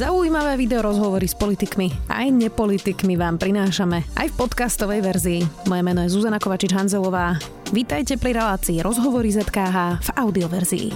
Zaujímavé 0.00 0.56
video 0.56 0.80
rozhovory 0.80 1.28
s 1.28 1.36
politikmi 1.36 1.92
aj 2.08 2.32
nepolitikmi 2.32 3.20
vám 3.20 3.36
prinášame 3.36 4.00
aj 4.16 4.32
v 4.32 4.38
podcastovej 4.40 5.04
verzii. 5.04 5.40
Moje 5.68 5.82
meno 5.84 6.00
je 6.00 6.08
Zuzana 6.08 6.40
Kovačič-Hanzelová. 6.40 7.36
Vítajte 7.68 8.16
pri 8.16 8.32
relácii 8.32 8.80
Rozhovory 8.80 9.28
ZKH 9.28 10.00
v 10.00 10.08
audioverzii. 10.16 10.88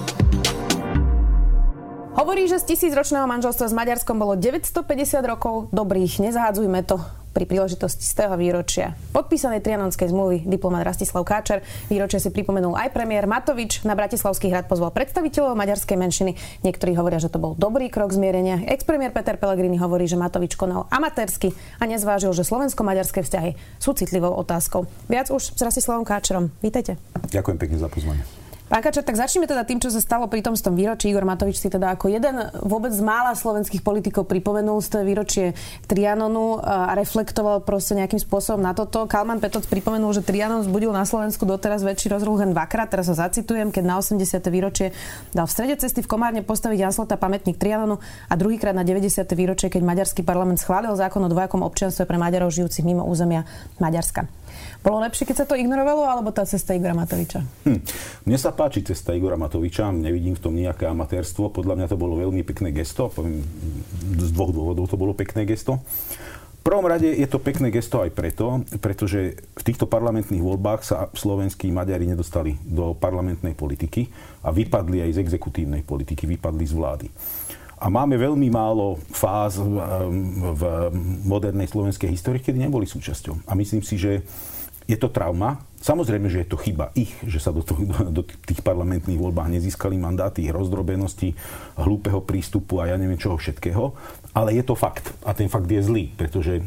Hovorí, 2.16 2.48
že 2.48 2.56
z 2.56 2.72
tisícročného 2.72 3.28
manželstva 3.28 3.68
s 3.68 3.76
Maďarskom 3.76 4.16
bolo 4.16 4.40
950 4.40 5.20
rokov 5.28 5.68
dobrých. 5.68 6.24
Nezahádzujme 6.24 6.80
to 6.88 7.23
pri 7.34 7.50
príležitosti 7.50 8.06
z 8.06 8.14
toho 8.14 8.38
výročia 8.38 8.94
podpísanej 9.10 9.58
trianonskej 9.58 10.14
zmluvy 10.14 10.46
diplomat 10.46 10.86
Rastislav 10.86 11.26
Káčer. 11.26 11.66
Výročie 11.90 12.22
si 12.22 12.30
pripomenul 12.30 12.78
aj 12.78 12.94
premiér 12.94 13.26
Matovič. 13.26 13.82
Na 13.82 13.98
Bratislavský 13.98 14.54
hrad 14.54 14.70
pozval 14.70 14.94
predstaviteľov 14.94 15.58
maďarskej 15.58 15.98
menšiny. 15.98 16.32
Niektorí 16.62 16.94
hovoria, 16.94 17.18
že 17.18 17.34
to 17.34 17.42
bol 17.42 17.58
dobrý 17.58 17.90
krok 17.90 18.14
zmierenia. 18.14 18.62
Ex-premiér 18.70 19.10
Peter 19.10 19.34
Pellegrini 19.34 19.74
hovorí, 19.82 20.06
že 20.06 20.14
Matovič 20.14 20.54
konal 20.54 20.86
amatérsky 20.94 21.50
a 21.82 21.90
nezvážil, 21.90 22.30
že 22.30 22.46
slovensko-maďarské 22.46 23.26
vzťahy 23.26 23.58
sú 23.82 23.98
citlivou 23.98 24.30
otázkou. 24.38 24.86
Viac 25.10 25.34
už 25.34 25.58
s 25.58 25.60
Rastislavom 25.60 26.06
Káčerom. 26.06 26.54
Vítajte. 26.62 26.94
Ďakujem 27.34 27.58
pekne 27.58 27.82
za 27.82 27.90
pozvanie. 27.90 28.43
Pán 28.74 28.82
Kačer, 28.82 29.06
tak 29.06 29.14
začneme 29.14 29.46
teda 29.46 29.62
tým, 29.62 29.78
čo 29.78 29.86
sa 29.86 30.02
stalo 30.02 30.26
pri 30.26 30.42
tom, 30.42 30.58
tom 30.58 30.74
výročí. 30.74 31.06
Igor 31.06 31.22
Matovič 31.22 31.62
si 31.62 31.70
teda 31.70 31.94
ako 31.94 32.10
jeden 32.10 32.42
vôbec 32.58 32.90
z 32.90 33.06
mála 33.06 33.30
slovenských 33.38 33.86
politikov 33.86 34.26
pripomenul 34.26 34.82
z 34.82 34.88
toho 34.90 35.06
výročie 35.06 35.54
Trianonu 35.86 36.58
a 36.58 36.90
reflektoval 36.98 37.62
proste 37.62 37.94
nejakým 37.94 38.18
spôsobom 38.18 38.58
na 38.58 38.74
toto. 38.74 39.06
Kalman 39.06 39.38
Petoc 39.38 39.70
pripomenul, 39.70 40.10
že 40.18 40.26
Trianon 40.26 40.66
vzbudil 40.66 40.90
na 40.90 41.06
Slovensku 41.06 41.46
doteraz 41.46 41.86
väčší 41.86 42.18
rozruch 42.18 42.42
len 42.42 42.50
dvakrát. 42.50 42.90
Teraz 42.90 43.06
sa 43.06 43.30
zacitujem, 43.30 43.70
keď 43.70 43.86
na 43.86 43.94
80. 44.02 44.42
výročie 44.50 44.90
dal 45.30 45.46
v 45.46 45.54
strede 45.54 45.78
cesty 45.78 46.02
v 46.02 46.10
Komárne 46.10 46.42
postaviť 46.42 46.82
Janslota 46.82 47.14
pamätník 47.14 47.54
Trianonu 47.54 48.02
a 48.26 48.34
druhýkrát 48.34 48.74
na 48.74 48.82
90. 48.82 49.22
výročie, 49.38 49.70
keď 49.70 49.86
maďarský 49.86 50.26
parlament 50.26 50.58
schválil 50.58 50.98
zákon 50.98 51.22
o 51.22 51.30
dvojakom 51.30 51.62
občianstve 51.62 52.10
pre 52.10 52.18
Maďarov 52.18 52.50
žijúcich 52.50 52.82
mimo 52.82 53.06
územia 53.06 53.46
Maďarska. 53.78 54.26
Bolo 54.84 55.00
lepšie, 55.04 55.24
keď 55.24 55.36
sa 55.42 55.46
to 55.48 55.58
ignorovalo, 55.58 56.04
alebo 56.04 56.30
tá 56.30 56.44
cesta 56.44 56.76
Igora 56.76 56.92
Matoviča? 56.92 57.40
Hm. 57.64 57.80
Mne 58.28 58.38
sa 58.38 58.52
páči 58.52 58.84
cesta 58.84 59.16
Igora 59.16 59.40
Matoviča, 59.40 59.88
nevidím 59.90 60.36
v 60.36 60.42
tom 60.42 60.54
nejaké 60.54 60.84
amatérstvo. 60.88 61.52
Podľa 61.52 61.80
mňa 61.80 61.86
to 61.90 61.96
bolo 62.00 62.20
veľmi 62.20 62.42
pekné 62.44 62.70
gesto. 62.74 63.08
Z 64.18 64.30
dvoch 64.32 64.52
dôvodov 64.52 64.90
to 64.90 65.00
bolo 65.00 65.16
pekné 65.16 65.48
gesto. 65.48 65.80
Prvom 66.64 66.88
rade 66.88 67.12
je 67.12 67.28
to 67.28 67.36
pekné 67.36 67.68
gesto 67.68 68.00
aj 68.00 68.16
preto, 68.16 68.64
pretože 68.80 69.36
v 69.36 69.62
týchto 69.68 69.84
parlamentných 69.84 70.40
voľbách 70.40 70.80
sa 70.80 71.12
slovenskí 71.12 71.68
Maďari 71.68 72.08
nedostali 72.08 72.56
do 72.64 72.96
parlamentnej 72.96 73.52
politiky 73.52 74.08
a 74.40 74.48
vypadli 74.48 75.04
aj 75.04 75.10
z 75.12 75.28
exekutívnej 75.28 75.84
politiky, 75.84 76.24
vypadli 76.24 76.64
z 76.64 76.72
vlády. 76.72 77.06
A 77.78 77.86
máme 77.90 78.14
veľmi 78.14 78.48
málo 78.48 79.02
fáz 79.10 79.58
v 79.58 80.62
modernej 81.26 81.68
slovenskej 81.68 82.10
histórii, 82.10 82.40
kedy 82.40 82.62
neboli 82.62 82.86
súčasťou. 82.86 83.48
A 83.48 83.52
myslím 83.58 83.82
si, 83.82 83.98
že 83.98 84.22
je 84.84 84.96
to 85.00 85.08
trauma. 85.08 85.64
Samozrejme, 85.80 86.28
že 86.28 86.44
je 86.44 86.48
to 86.48 86.60
chyba 86.60 86.92
ich, 86.96 87.12
že 87.24 87.40
sa 87.40 87.52
do, 87.52 87.64
to, 87.64 87.76
do 88.08 88.22
tých 88.24 88.60
parlamentných 88.60 89.20
voľbách 89.20 89.52
nezískali 89.52 89.96
mandáty, 89.96 90.48
rozdrobenosti, 90.48 91.32
hlúpeho 91.76 92.20
prístupu 92.24 92.80
a 92.80 92.92
ja 92.92 92.96
neviem 93.00 93.20
čoho 93.20 93.36
všetkého. 93.36 93.92
Ale 94.34 94.50
je 94.50 94.66
to 94.66 94.74
fakt. 94.74 95.14
A 95.22 95.30
ten 95.30 95.46
fakt 95.46 95.70
je 95.70 95.78
zlý, 95.78 96.10
pretože 96.10 96.58
e, 96.58 96.62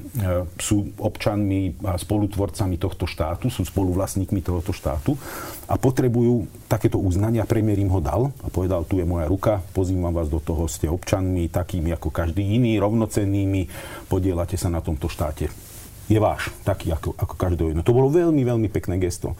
sú 0.56 0.96
občanmi 0.96 1.76
a 1.84 2.00
spolutvorcami 2.00 2.80
tohto 2.80 3.04
štátu, 3.04 3.52
sú 3.52 3.68
spoluvlastníkmi 3.68 4.40
tohoto 4.40 4.72
štátu 4.72 5.20
a 5.68 5.76
potrebujú 5.76 6.48
takéto 6.72 6.96
uznania. 6.96 7.44
Premiér 7.44 7.84
im 7.84 7.92
ho 7.92 8.00
dal 8.00 8.32
a 8.40 8.48
povedal, 8.48 8.88
tu 8.88 9.04
je 9.04 9.06
moja 9.06 9.28
ruka, 9.28 9.60
pozývam 9.76 10.16
vás 10.16 10.32
do 10.32 10.40
toho, 10.40 10.64
ste 10.72 10.88
občanmi, 10.88 11.52
takými 11.52 11.92
ako 11.92 12.08
každý 12.08 12.56
iný, 12.56 12.80
rovnocennými, 12.80 13.68
podielate 14.08 14.56
sa 14.56 14.72
na 14.72 14.80
tomto 14.80 15.12
štáte 15.12 15.52
je 16.08 16.20
váš, 16.24 16.56
taký 16.64 16.96
ako, 16.96 17.20
ako 17.20 17.36
každého 17.36 17.70
jedno. 17.76 17.84
To 17.84 17.96
bolo 17.96 18.08
veľmi, 18.08 18.40
veľmi 18.40 18.72
pekné 18.72 18.96
gesto. 18.96 19.36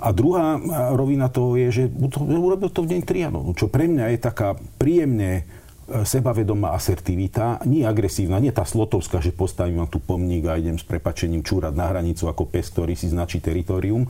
A 0.00 0.16
druhá 0.16 0.56
rovina 0.96 1.28
toho 1.28 1.60
je, 1.60 1.68
že 1.68 1.84
urobil 2.24 2.72
to 2.72 2.84
v 2.84 2.96
deň 2.96 3.00
Trianonu, 3.04 3.52
čo 3.52 3.68
pre 3.68 3.84
mňa 3.84 4.16
je 4.16 4.18
taká 4.20 4.56
príjemne 4.80 5.44
e, 5.44 5.44
sebavedomá 5.86 6.74
asertivita, 6.74 7.62
nie 7.62 7.86
agresívna, 7.86 8.42
nie 8.42 8.50
tá 8.50 8.66
slotovská, 8.66 9.22
že 9.22 9.30
postavím 9.30 9.86
vám 9.86 9.90
tu 9.90 10.02
pomník 10.02 10.50
a 10.50 10.58
idem 10.58 10.74
s 10.74 10.82
prepačením 10.82 11.46
čúrať 11.46 11.78
na 11.78 11.86
hranicu 11.94 12.26
ako 12.26 12.50
pes, 12.50 12.74
ktorý 12.74 12.98
si 12.98 13.06
značí 13.06 13.38
teritorium, 13.38 14.02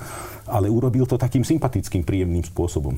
ale 0.48 0.72
urobil 0.72 1.04
to 1.04 1.20
takým 1.20 1.44
sympatickým, 1.44 2.00
príjemným 2.00 2.48
spôsobom. 2.48 2.97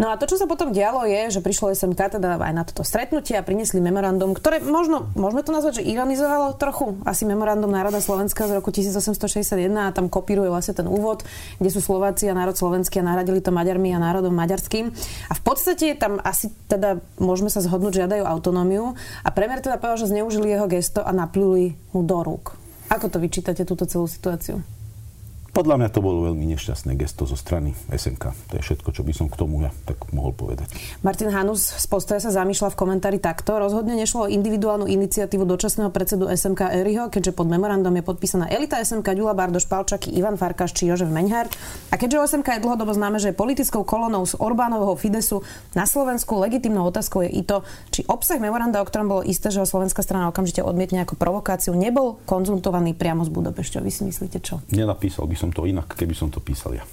No 0.00 0.08
a 0.08 0.16
to, 0.16 0.24
čo 0.24 0.40
sa 0.40 0.48
potom 0.48 0.72
dialo, 0.72 1.04
je, 1.04 1.28
že 1.28 1.44
prišlo 1.44 1.76
SMK 1.76 2.16
teda 2.16 2.40
aj 2.40 2.54
na 2.56 2.64
toto 2.64 2.80
stretnutie 2.88 3.36
a 3.36 3.44
priniesli 3.44 3.84
memorandum, 3.84 4.32
ktoré 4.32 4.64
možno, 4.64 5.12
môžeme 5.12 5.44
to 5.44 5.52
nazvať, 5.52 5.84
že 5.84 5.92
ironizovalo 5.92 6.56
trochu. 6.56 6.96
Asi 7.04 7.28
memorandum 7.28 7.68
národa 7.68 8.00
Slovenska 8.00 8.48
z 8.48 8.56
roku 8.56 8.72
1861 8.72 9.68
a 9.76 9.92
tam 9.92 10.08
kopíruje 10.08 10.48
vlastne 10.48 10.72
ten 10.72 10.88
úvod, 10.88 11.28
kde 11.60 11.68
sú 11.68 11.84
Slováci 11.84 12.32
a 12.32 12.34
národ 12.34 12.56
slovenský 12.56 13.04
a 13.04 13.12
nahradili 13.12 13.44
to 13.44 13.52
Maďarmi 13.52 13.92
a 13.92 14.00
národom 14.00 14.32
maďarským. 14.32 14.88
A 15.28 15.32
v 15.36 15.42
podstate 15.44 15.92
tam 16.00 16.16
asi 16.24 16.48
teda 16.64 17.04
môžeme 17.20 17.52
sa 17.52 17.60
zhodnúť, 17.60 18.00
žiadajú 18.00 18.24
autonómiu 18.24 18.96
a 19.20 19.28
premiér 19.28 19.60
teda 19.60 19.76
povedal, 19.76 20.00
že 20.00 20.16
zneužili 20.16 20.48
jeho 20.48 20.64
gesto 20.64 21.04
a 21.04 21.12
napluli 21.12 21.76
mu 21.92 22.00
do 22.00 22.24
rúk. 22.24 22.56
Ako 22.88 23.12
to 23.12 23.20
vyčítate, 23.20 23.68
túto 23.68 23.84
celú 23.84 24.08
situáciu? 24.08 24.79
Podľa 25.50 25.82
mňa 25.82 25.88
to 25.90 25.98
bolo 25.98 26.30
veľmi 26.30 26.46
nešťastné 26.54 26.94
gesto 26.94 27.26
zo 27.26 27.34
strany 27.34 27.74
SMK. 27.90 28.30
To 28.50 28.52
je 28.54 28.62
všetko, 28.62 28.94
čo 28.94 29.02
by 29.02 29.12
som 29.12 29.26
k 29.26 29.34
tomu 29.34 29.66
ja 29.66 29.74
tak 29.82 29.98
mohol 30.14 30.30
povedať. 30.30 30.70
Martin 31.02 31.34
Hanus 31.34 31.74
z 31.74 31.86
postoja 31.90 32.22
sa 32.22 32.30
zamýšľa 32.30 32.70
v 32.70 32.78
komentári 32.78 33.18
takto. 33.18 33.58
Rozhodne 33.58 33.98
nešlo 33.98 34.26
o 34.26 34.30
individuálnu 34.30 34.86
iniciatívu 34.86 35.42
dočasného 35.42 35.90
predsedu 35.90 36.30
SMK 36.30 36.80
Eriho, 36.80 37.10
keďže 37.10 37.34
pod 37.34 37.50
memorandum 37.50 37.90
je 37.98 38.06
podpísaná 38.06 38.46
elita 38.46 38.78
SMK 38.78 39.10
Ďula 39.10 39.34
Bardoš 39.34 39.66
Palčaky, 39.66 40.14
Ivan 40.14 40.38
Farkáš 40.38 40.70
či 40.70 40.86
Jožef 40.86 41.10
Meňhár. 41.10 41.50
A 41.90 41.98
keďže 41.98 42.16
o 42.22 42.26
SMK 42.30 42.62
je 42.62 42.62
dlhodobo 42.62 42.94
známe, 42.94 43.18
že 43.18 43.34
je 43.34 43.36
politickou 43.36 43.82
kolonou 43.82 44.22
z 44.22 44.38
Orbánovho 44.38 44.94
Fidesu 44.94 45.42
na 45.74 45.82
Slovensku, 45.82 46.38
legitimnou 46.38 46.86
otázkou 46.86 47.26
je 47.26 47.30
i 47.34 47.42
to, 47.42 47.66
či 47.90 48.06
obsah 48.06 48.38
memoranda, 48.38 48.78
o 48.78 48.86
ktorom 48.86 49.10
bolo 49.10 49.22
isté, 49.26 49.50
že 49.50 49.58
ho 49.58 49.66
slovenská 49.66 50.06
strana 50.06 50.30
okamžite 50.30 50.62
odmietne 50.62 51.02
ako 51.02 51.18
provokáciu, 51.18 51.74
nebol 51.74 52.22
konzultovaný 52.22 52.94
priamo 52.94 53.26
z 53.26 53.30
Budapešťou. 53.34 53.82
Vy 53.82 53.90
si 53.90 54.02
myslíte 54.06 54.38
čo? 54.38 54.62
Nenapísal 54.70 55.26
by 55.26 55.39
som 55.40 55.48
to 55.48 55.64
inak, 55.64 55.88
keby 55.96 56.12
som 56.12 56.28
to 56.28 56.44
písal 56.44 56.76
ja. 56.76 56.84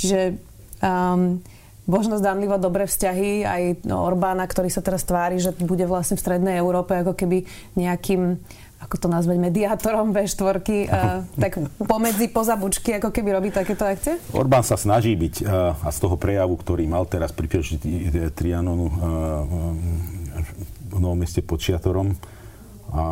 Čiže 0.00 0.40
um, 0.80 1.44
možno 1.84 2.16
zdanlivo 2.16 2.56
dobré 2.56 2.88
vzťahy 2.88 3.44
aj 3.44 3.62
Orbána, 3.92 4.48
ktorý 4.48 4.72
sa 4.72 4.80
teraz 4.80 5.04
tvári, 5.04 5.36
že 5.36 5.52
bude 5.52 5.84
vlastne 5.84 6.16
v 6.16 6.24
strednej 6.24 6.56
Európe 6.56 6.96
ako 6.96 7.12
keby 7.12 7.44
nejakým 7.76 8.40
ako 8.84 9.00
to 9.00 9.08
nazvať, 9.08 9.40
mediátorom 9.40 10.12
V4, 10.12 10.60
uh, 10.60 11.24
tak 11.42 11.56
pomedzi 11.88 12.28
pozabučky, 12.28 13.00
ako 13.00 13.16
keby 13.16 13.28
robí 13.32 13.48
takéto 13.48 13.88
akcie? 13.88 14.20
Orbán 14.36 14.60
sa 14.60 14.76
snaží 14.76 15.16
byť 15.16 15.34
uh, 15.40 15.72
a 15.72 15.88
z 15.88 15.98
toho 16.04 16.20
prejavu, 16.20 16.52
ktorý 16.60 16.84
mal 16.84 17.08
teraz 17.08 17.32
pri 17.32 17.48
Trianonu 18.36 18.84
uh, 18.84 18.92
v 20.92 20.96
Novom 21.00 21.16
meste 21.16 21.40
pod 21.40 21.64
Šiatorom, 21.64 22.12
a 22.94 23.02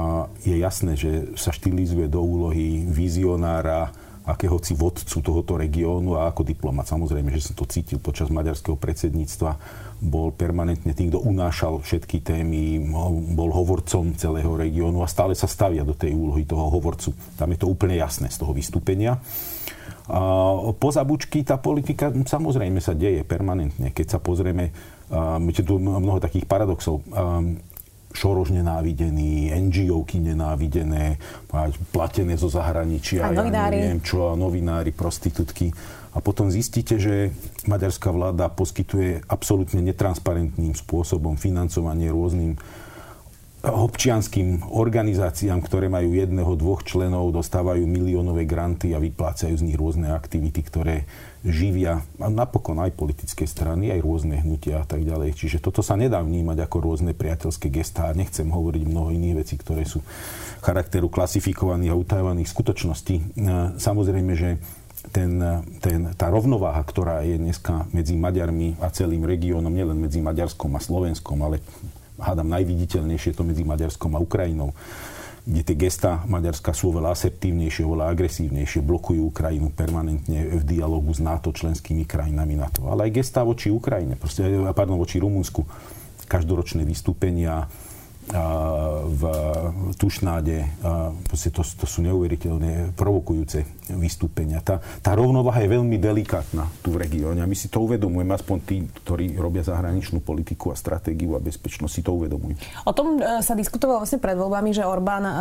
je 0.46 0.54
jasné, 0.62 0.94
že 0.94 1.34
sa 1.34 1.50
štilizuje 1.50 2.06
do 2.06 2.22
úlohy 2.22 2.86
vizionára, 2.86 3.90
akéhoci 4.22 4.78
vodcu 4.78 5.18
tohoto 5.18 5.58
regiónu 5.58 6.14
a 6.14 6.30
ako 6.30 6.46
diplomat. 6.46 6.86
Samozrejme, 6.86 7.34
že 7.34 7.50
som 7.50 7.58
to 7.58 7.66
cítil 7.66 7.98
počas 7.98 8.30
maďarského 8.30 8.78
predsedníctva. 8.78 9.58
Bol 9.98 10.30
permanentne 10.30 10.94
tým, 10.94 11.10
kto 11.10 11.22
unášal 11.22 11.82
všetky 11.82 12.22
témy, 12.22 12.78
bol 13.34 13.50
hovorcom 13.50 14.14
celého 14.14 14.54
regiónu 14.54 15.02
a 15.02 15.10
stále 15.10 15.34
sa 15.34 15.50
stavia 15.50 15.82
do 15.82 15.94
tej 15.94 16.14
úlohy 16.14 16.46
toho 16.46 16.70
hovorcu. 16.70 17.10
Tam 17.34 17.50
je 17.50 17.58
to 17.58 17.66
úplne 17.66 17.98
jasné 17.98 18.30
z 18.30 18.38
toho 18.38 18.54
vystúpenia. 18.54 19.18
A 20.10 20.18
poza 20.78 21.02
bučky 21.06 21.46
tá 21.46 21.58
politika 21.58 22.10
samozrejme 22.10 22.82
sa 22.82 22.94
deje 22.94 23.22
permanentne. 23.22 23.94
Keď 23.94 24.06
sa 24.06 24.18
pozrieme, 24.18 24.74
my 25.14 25.50
tu 25.54 25.78
mnoho 25.78 26.18
takých 26.18 26.46
paradoxov. 26.46 27.02
Šoroš 28.12 28.52
nenávidený, 28.52 29.50
NGOky 29.56 30.20
nenávidené, 30.20 31.16
platené 31.90 32.36
zo 32.36 32.52
zahraničia, 32.52 33.24
a 33.24 33.32
novinári. 33.32 33.80
ja 33.80 33.88
neviem 33.88 34.04
čo, 34.04 34.36
novinári, 34.36 34.92
prostitútky. 34.92 35.72
A 36.12 36.20
potom 36.20 36.52
zistíte, 36.52 37.00
že 37.00 37.32
maďarská 37.64 38.12
vláda 38.12 38.52
poskytuje 38.52 39.24
absolútne 39.32 39.80
netransparentným 39.80 40.76
spôsobom 40.76 41.40
financovanie 41.40 42.12
rôznym 42.12 42.60
občianským 43.62 44.74
organizáciám, 44.74 45.62
ktoré 45.62 45.86
majú 45.86 46.18
jedného, 46.18 46.58
dvoch 46.58 46.82
členov, 46.82 47.30
dostávajú 47.30 47.86
miliónové 47.86 48.42
granty 48.42 48.90
a 48.90 48.98
vyplácajú 48.98 49.54
z 49.54 49.62
nich 49.62 49.78
rôzne 49.78 50.10
aktivity, 50.10 50.66
ktoré 50.66 51.06
živia 51.42 52.06
a 52.22 52.26
napokon 52.30 52.78
aj 52.78 52.94
politické 52.94 53.50
strany, 53.50 53.90
aj 53.90 54.00
rôzne 54.02 54.38
hnutia 54.38 54.82
a 54.82 54.86
tak 54.86 55.02
ďalej. 55.02 55.34
Čiže 55.34 55.58
toto 55.58 55.82
sa 55.82 55.98
nedá 55.98 56.22
vnímať 56.22 56.62
ako 56.62 56.76
rôzne 56.78 57.12
priateľské 57.18 57.66
gestá. 57.66 58.14
Nechcem 58.14 58.46
hovoriť 58.46 58.82
mnoho 58.86 59.10
iných 59.10 59.42
vecí, 59.42 59.58
ktoré 59.58 59.82
sú 59.82 60.06
charakteru 60.62 61.10
klasifikovaných 61.10 61.90
a 61.90 61.98
utajovaných 61.98 62.46
skutočností. 62.46 63.34
Samozrejme, 63.74 64.32
že 64.38 64.62
ten, 65.10 65.42
ten, 65.82 66.14
tá 66.14 66.30
rovnováha, 66.30 66.78
ktorá 66.86 67.26
je 67.26 67.34
dneska 67.34 67.90
medzi 67.90 68.14
Maďarmi 68.14 68.78
a 68.78 68.86
celým 68.94 69.26
regiónom, 69.26 69.74
nielen 69.74 69.98
medzi 69.98 70.22
Maďarskom 70.22 70.70
a 70.78 70.80
Slovenskom, 70.80 71.42
ale 71.42 71.58
hádam 72.22 72.46
najviditeľnejšie 72.54 73.34
to 73.34 73.42
medzi 73.42 73.66
Maďarskom 73.66 74.14
a 74.14 74.22
Ukrajinou 74.22 74.70
kde 75.42 75.62
tie 75.66 75.76
gesta 75.76 76.22
Maďarska 76.30 76.70
sú 76.70 76.94
oveľa 76.94 77.18
asertívnejšie, 77.18 77.82
oveľa 77.82 78.14
agresívnejšie, 78.14 78.86
blokujú 78.86 79.34
Ukrajinu 79.34 79.74
permanentne 79.74 80.58
v 80.58 80.62
dialogu 80.62 81.10
s 81.10 81.18
NATO 81.18 81.50
členskými 81.50 82.06
krajinami 82.06 82.54
NATO. 82.54 82.86
Ale 82.86 83.10
aj 83.10 83.18
gesta 83.18 83.42
voči 83.42 83.66
Ukrajine, 83.66 84.14
proste, 84.14 84.46
pardon, 84.70 85.02
voči 85.02 85.18
Rumunsku. 85.18 85.66
Každoročné 86.30 86.86
vystúpenia, 86.86 87.66
v 89.06 89.22
Tušnáde. 90.00 90.64
To, 91.28 91.62
to 91.62 91.86
sú 91.86 92.00
neuveriteľne 92.00 92.96
provokujúce 92.96 93.64
vystúpenia. 93.92 94.64
Tá, 94.64 94.80
tá 95.04 95.12
rovnováha 95.12 95.60
je 95.60 95.74
veľmi 95.76 95.96
delikátna 96.00 96.68
tu 96.80 96.96
v 96.96 97.04
regióne 97.04 97.44
a 97.44 97.46
my 97.48 97.56
si 97.56 97.68
to 97.68 97.84
uvedomujeme, 97.84 98.32
aspoň 98.32 98.56
tí, 98.64 98.76
ktorí 99.04 99.36
robia 99.36 99.60
zahraničnú 99.66 100.24
politiku 100.24 100.72
a 100.72 100.76
stratégiu 100.78 101.36
a 101.36 101.40
bezpečnosť, 101.42 101.92
si 101.92 102.00
to 102.00 102.16
uvedomujú. 102.16 102.56
O 102.88 102.92
tom 102.96 103.20
e, 103.20 103.44
sa 103.44 103.52
diskutovalo 103.52 104.00
vlastne 104.02 104.22
pred 104.22 104.38
voľbami, 104.38 104.72
že 104.72 104.86
Orbán 104.86 105.24
e, 105.26 105.32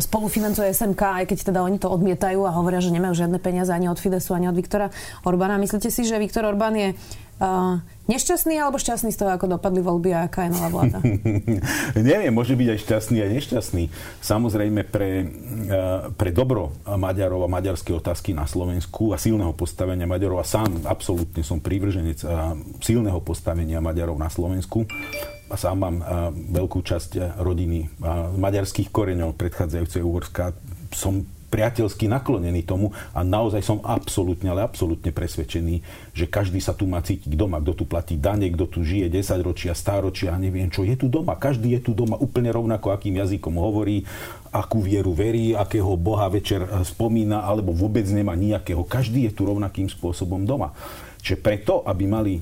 spolufinancuje 0.00 0.72
SMK, 0.72 1.02
aj 1.22 1.24
keď 1.28 1.38
teda 1.52 1.60
oni 1.60 1.76
to 1.76 1.92
odmietajú 1.92 2.46
a 2.48 2.54
hovoria, 2.56 2.80
že 2.80 2.94
nemajú 2.94 3.12
žiadne 3.26 3.38
peniaze 3.42 3.74
ani 3.74 3.90
od 3.92 4.00
Fidesu, 4.00 4.32
ani 4.32 4.48
od 4.48 4.56
Viktora 4.56 4.88
Orbána. 5.26 5.60
Myslíte 5.60 5.92
si, 5.92 6.08
že 6.08 6.16
Viktor 6.16 6.48
Orbán 6.48 6.72
je 6.78 6.96
Uh, 7.40 7.80
nešťastný 8.04 8.60
alebo 8.60 8.76
šťastný 8.76 9.16
z 9.16 9.18
toho, 9.24 9.32
ako 9.32 9.56
dopadli 9.56 9.80
voľby 9.80 10.12
a 10.12 10.28
aká 10.28 10.44
je 10.44 10.60
nová 10.60 10.68
vláda? 10.68 11.00
Neviem, 11.96 12.36
môže 12.36 12.52
byť 12.52 12.68
aj 12.68 12.78
šťastný 12.84 13.16
aj 13.24 13.30
nešťastný. 13.40 13.84
Samozrejme 14.20 14.84
pre, 14.84 15.24
uh, 15.24 16.12
pre 16.12 16.36
dobro 16.36 16.76
Maďarov 16.84 17.48
a 17.48 17.48
maďarské 17.48 17.96
otázky 17.96 18.36
na 18.36 18.44
Slovensku 18.44 19.16
a 19.16 19.18
silného 19.18 19.56
postavenia 19.56 20.04
Maďarov 20.04 20.44
a 20.44 20.44
sám 20.44 20.84
absolútne 20.84 21.40
som 21.40 21.64
prívrženec 21.64 22.20
uh, 22.28 22.52
silného 22.84 23.24
postavenia 23.24 23.80
Maďarov 23.80 24.20
na 24.20 24.28
Slovensku 24.28 24.84
a 25.48 25.56
sám 25.58 25.82
mám 25.82 25.96
veľkú 26.30 26.78
časť 26.78 27.42
rodiny 27.42 27.98
maďarských 28.38 28.94
koreňov 28.94 29.34
predchádzajúcej 29.34 29.98
Uhorska. 29.98 30.54
Som 30.94 31.26
priateľsky 31.50 32.06
naklonený 32.06 32.62
tomu 32.62 32.94
a 33.10 33.26
naozaj 33.26 33.60
som 33.60 33.82
absolútne, 33.82 34.48
ale 34.48 34.62
absolútne 34.62 35.10
presvedčený, 35.10 35.82
že 36.14 36.30
každý 36.30 36.62
sa 36.62 36.72
tu 36.72 36.86
má 36.86 37.02
cítiť 37.02 37.34
doma, 37.34 37.58
kto 37.58 37.82
tu 37.82 37.84
platí 37.84 38.14
dane, 38.14 38.46
kto 38.54 38.70
tu 38.70 38.78
žije 38.86 39.10
10 39.10 39.42
ročia, 39.42 39.74
stáročia, 39.74 40.38
neviem 40.38 40.70
čo, 40.70 40.86
je 40.86 40.94
tu 40.94 41.10
doma. 41.10 41.34
Každý 41.34 41.74
je 41.76 41.90
tu 41.90 41.92
doma 41.92 42.14
úplne 42.16 42.54
rovnako, 42.54 42.94
akým 42.94 43.18
jazykom 43.18 43.58
hovorí, 43.58 44.06
akú 44.54 44.78
vieru 44.82 45.10
verí, 45.10 45.52
akého 45.58 45.98
Boha 45.98 46.30
večer 46.30 46.62
eh, 46.62 46.86
spomína, 46.86 47.42
alebo 47.42 47.74
vôbec 47.74 48.06
nemá 48.06 48.38
nejakého. 48.38 48.86
Každý 48.86 49.26
je 49.26 49.32
tu 49.34 49.42
rovnakým 49.44 49.90
spôsobom 49.90 50.46
doma. 50.46 50.70
Čiže 51.20 51.42
preto, 51.42 51.82
aby 51.84 52.04
mali 52.08 52.34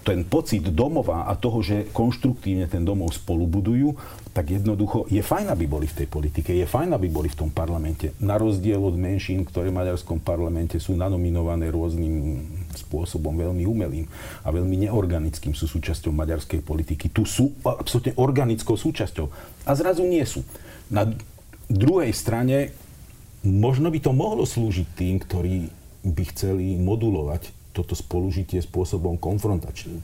ten 0.00 0.24
pocit 0.24 0.64
domova 0.72 1.28
a 1.28 1.36
toho, 1.36 1.60
že 1.60 1.92
konštruktívne 1.92 2.64
ten 2.66 2.80
domov 2.80 3.12
spolu 3.12 3.44
budujú, 3.44 3.92
tak 4.30 4.54
jednoducho 4.54 5.10
je 5.10 5.18
fajn, 5.18 5.50
aby 5.50 5.66
boli 5.66 5.90
v 5.90 6.02
tej 6.02 6.08
politike, 6.08 6.54
je 6.54 6.62
fajn, 6.62 6.94
aby 6.94 7.10
boli 7.10 7.26
v 7.26 7.38
tom 7.44 7.50
parlamente. 7.50 8.14
Na 8.22 8.38
rozdiel 8.38 8.78
od 8.78 8.94
menšín, 8.94 9.42
ktoré 9.42 9.74
v 9.74 9.82
maďarskom 9.82 10.22
parlamente 10.22 10.78
sú 10.78 10.94
nanominované 10.94 11.66
rôznym 11.66 12.38
spôsobom, 12.78 13.34
veľmi 13.34 13.66
umelým 13.66 14.06
a 14.46 14.54
veľmi 14.54 14.86
neorganickým 14.86 15.50
sú 15.50 15.66
súčasťou 15.66 16.14
maďarskej 16.14 16.62
politiky. 16.62 17.10
Tu 17.10 17.26
sú 17.26 17.50
absolútne 17.66 18.14
organickou 18.14 18.78
súčasťou 18.78 19.26
a 19.66 19.70
zrazu 19.74 20.06
nie 20.06 20.22
sú. 20.22 20.46
Na 20.86 21.10
druhej 21.66 22.14
strane 22.14 22.70
možno 23.42 23.90
by 23.90 23.98
to 23.98 24.14
mohlo 24.14 24.46
slúžiť 24.46 24.86
tým, 24.94 25.18
ktorí 25.18 25.54
by 26.06 26.22
chceli 26.32 26.78
modulovať 26.78 27.50
toto 27.70 27.94
spolužitie 27.94 28.62
spôsobom 28.62 29.18
konfrontačným. 29.18 30.02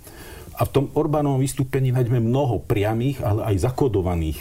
A 0.56 0.64
v 0.64 0.72
tom 0.72 0.84
Orbánovom 0.96 1.40
vystúpení 1.40 1.92
nájdeme 1.92 2.20
mnoho 2.20 2.64
priamých, 2.64 3.20
ale 3.20 3.44
aj 3.52 3.68
zakodovaných 3.68 4.38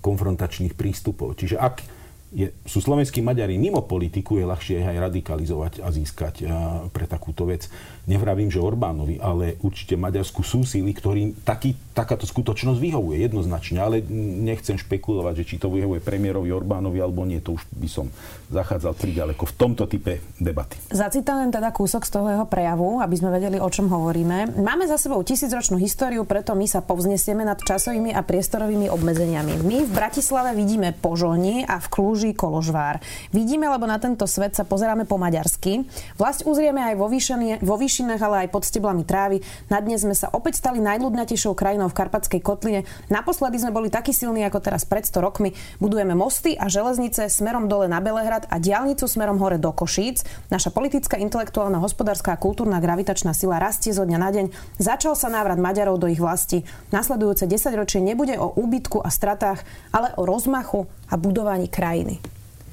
konfrontačných 0.00 0.72
prístupov. 0.72 1.36
Čiže 1.36 1.60
ak 1.60 1.84
je, 2.32 2.48
sú 2.64 2.80
slovenskí 2.80 3.20
Maďari 3.20 3.60
mimo 3.60 3.84
politiku, 3.84 4.40
je 4.40 4.48
ľahšie 4.48 4.80
aj 4.80 4.96
radikalizovať 5.12 5.72
a 5.84 5.92
získať 5.92 6.34
a, 6.40 6.88
pre 6.88 7.04
takúto 7.04 7.44
vec. 7.44 7.68
Nevravím, 8.02 8.50
že 8.50 8.58
Orbánovi, 8.58 9.22
ale 9.22 9.62
určite 9.62 9.94
Maďarsku 9.94 10.42
sú 10.42 10.66
síly, 10.66 10.90
ktorým 10.90 11.46
taký, 11.46 11.78
takáto 11.94 12.26
skutočnosť 12.26 12.82
vyhovuje 12.82 13.22
jednoznačne, 13.22 13.78
ale 13.78 14.02
nechcem 14.42 14.74
špekulovať, 14.74 15.42
že 15.42 15.54
či 15.54 15.56
to 15.62 15.70
vyhovuje 15.70 16.02
premiérovi 16.02 16.50
Orbánovi 16.50 16.98
alebo 16.98 17.22
nie, 17.22 17.38
to 17.38 17.54
už 17.54 17.62
by 17.70 17.86
som 17.86 18.10
zachádzal 18.50 18.98
priďaleko 18.98 19.46
v 19.46 19.54
tomto 19.54 19.86
type 19.86 20.18
debaty. 20.34 20.82
Zacitujem 20.90 21.54
teda 21.54 21.70
kúsok 21.70 22.02
z 22.02 22.10
toho 22.10 22.26
jeho 22.26 22.46
prejavu, 22.50 22.98
aby 22.98 23.14
sme 23.14 23.30
vedeli, 23.38 23.62
o 23.62 23.70
čom 23.70 23.86
hovoríme. 23.86 24.58
Máme 24.58 24.90
za 24.90 24.98
sebou 24.98 25.22
tisícročnú 25.22 25.78
históriu, 25.78 26.26
preto 26.26 26.58
my 26.58 26.66
sa 26.66 26.82
povznesieme 26.82 27.46
nad 27.46 27.62
časovými 27.62 28.10
a 28.10 28.26
priestorovými 28.26 28.90
obmedzeniami. 28.90 29.62
My 29.62 29.86
v 29.86 29.90
Bratislave 29.94 30.58
vidíme 30.58 30.90
požohni 30.90 31.62
a 31.70 31.78
v 31.78 31.86
Kluži 31.86 32.34
koložvár. 32.34 32.98
Vidíme, 33.30 33.70
lebo 33.70 33.86
na 33.86 34.02
tento 34.02 34.26
svet 34.26 34.58
sa 34.58 34.66
pozeráme 34.66 35.06
po 35.06 35.22
maďarsky. 35.22 35.86
Vlast 36.18 36.42
uzrieme 36.42 36.82
aj 36.82 36.94
vo, 36.98 37.06
výšenie, 37.06 37.62
vo 37.62 37.78
výšinách, 37.92 38.24
ale 38.24 38.48
aj 38.48 38.56
pod 38.56 38.64
steblami 38.64 39.04
trávy. 39.04 39.44
Na 39.68 39.76
dnes 39.84 40.00
sme 40.00 40.16
sa 40.16 40.32
opäť 40.32 40.64
stali 40.64 40.80
najľudnatejšou 40.80 41.52
krajinou 41.52 41.92
v 41.92 41.98
Karpatskej 42.00 42.40
kotline. 42.40 42.88
Naposledy 43.12 43.60
sme 43.60 43.68
boli 43.68 43.92
takí 43.92 44.16
silní 44.16 44.40
ako 44.48 44.64
teraz 44.64 44.88
pred 44.88 45.04
100 45.04 45.20
rokmi. 45.20 45.52
Budujeme 45.76 46.16
mosty 46.16 46.56
a 46.56 46.72
železnice 46.72 47.28
smerom 47.28 47.68
dole 47.68 47.92
na 47.92 48.00
Belehrad 48.00 48.48
a 48.48 48.56
diálnicu 48.56 49.04
smerom 49.04 49.36
hore 49.36 49.60
do 49.60 49.68
Košíc. 49.76 50.24
Naša 50.48 50.72
politická, 50.72 51.20
intelektuálna, 51.20 51.84
hospodárska 51.84 52.32
a 52.32 52.40
kultúrna 52.40 52.80
gravitačná 52.80 53.36
sila 53.36 53.60
rastie 53.60 53.92
zo 53.92 54.08
dňa 54.08 54.16
na 54.16 54.30
deň. 54.32 54.46
Začal 54.80 55.12
sa 55.12 55.28
návrat 55.28 55.60
Maďarov 55.60 56.00
do 56.00 56.08
ich 56.08 56.16
vlasti. 56.16 56.64
Nasledujúce 56.96 57.44
10 57.44 57.76
ročie 57.76 58.00
nebude 58.00 58.40
o 58.40 58.56
úbytku 58.56 59.04
a 59.04 59.12
stratách, 59.12 59.60
ale 59.92 60.16
o 60.16 60.24
rozmachu 60.24 60.88
a 61.12 61.20
budovaní 61.20 61.68
krajiny. 61.68 62.24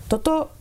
Toto 0.07 0.56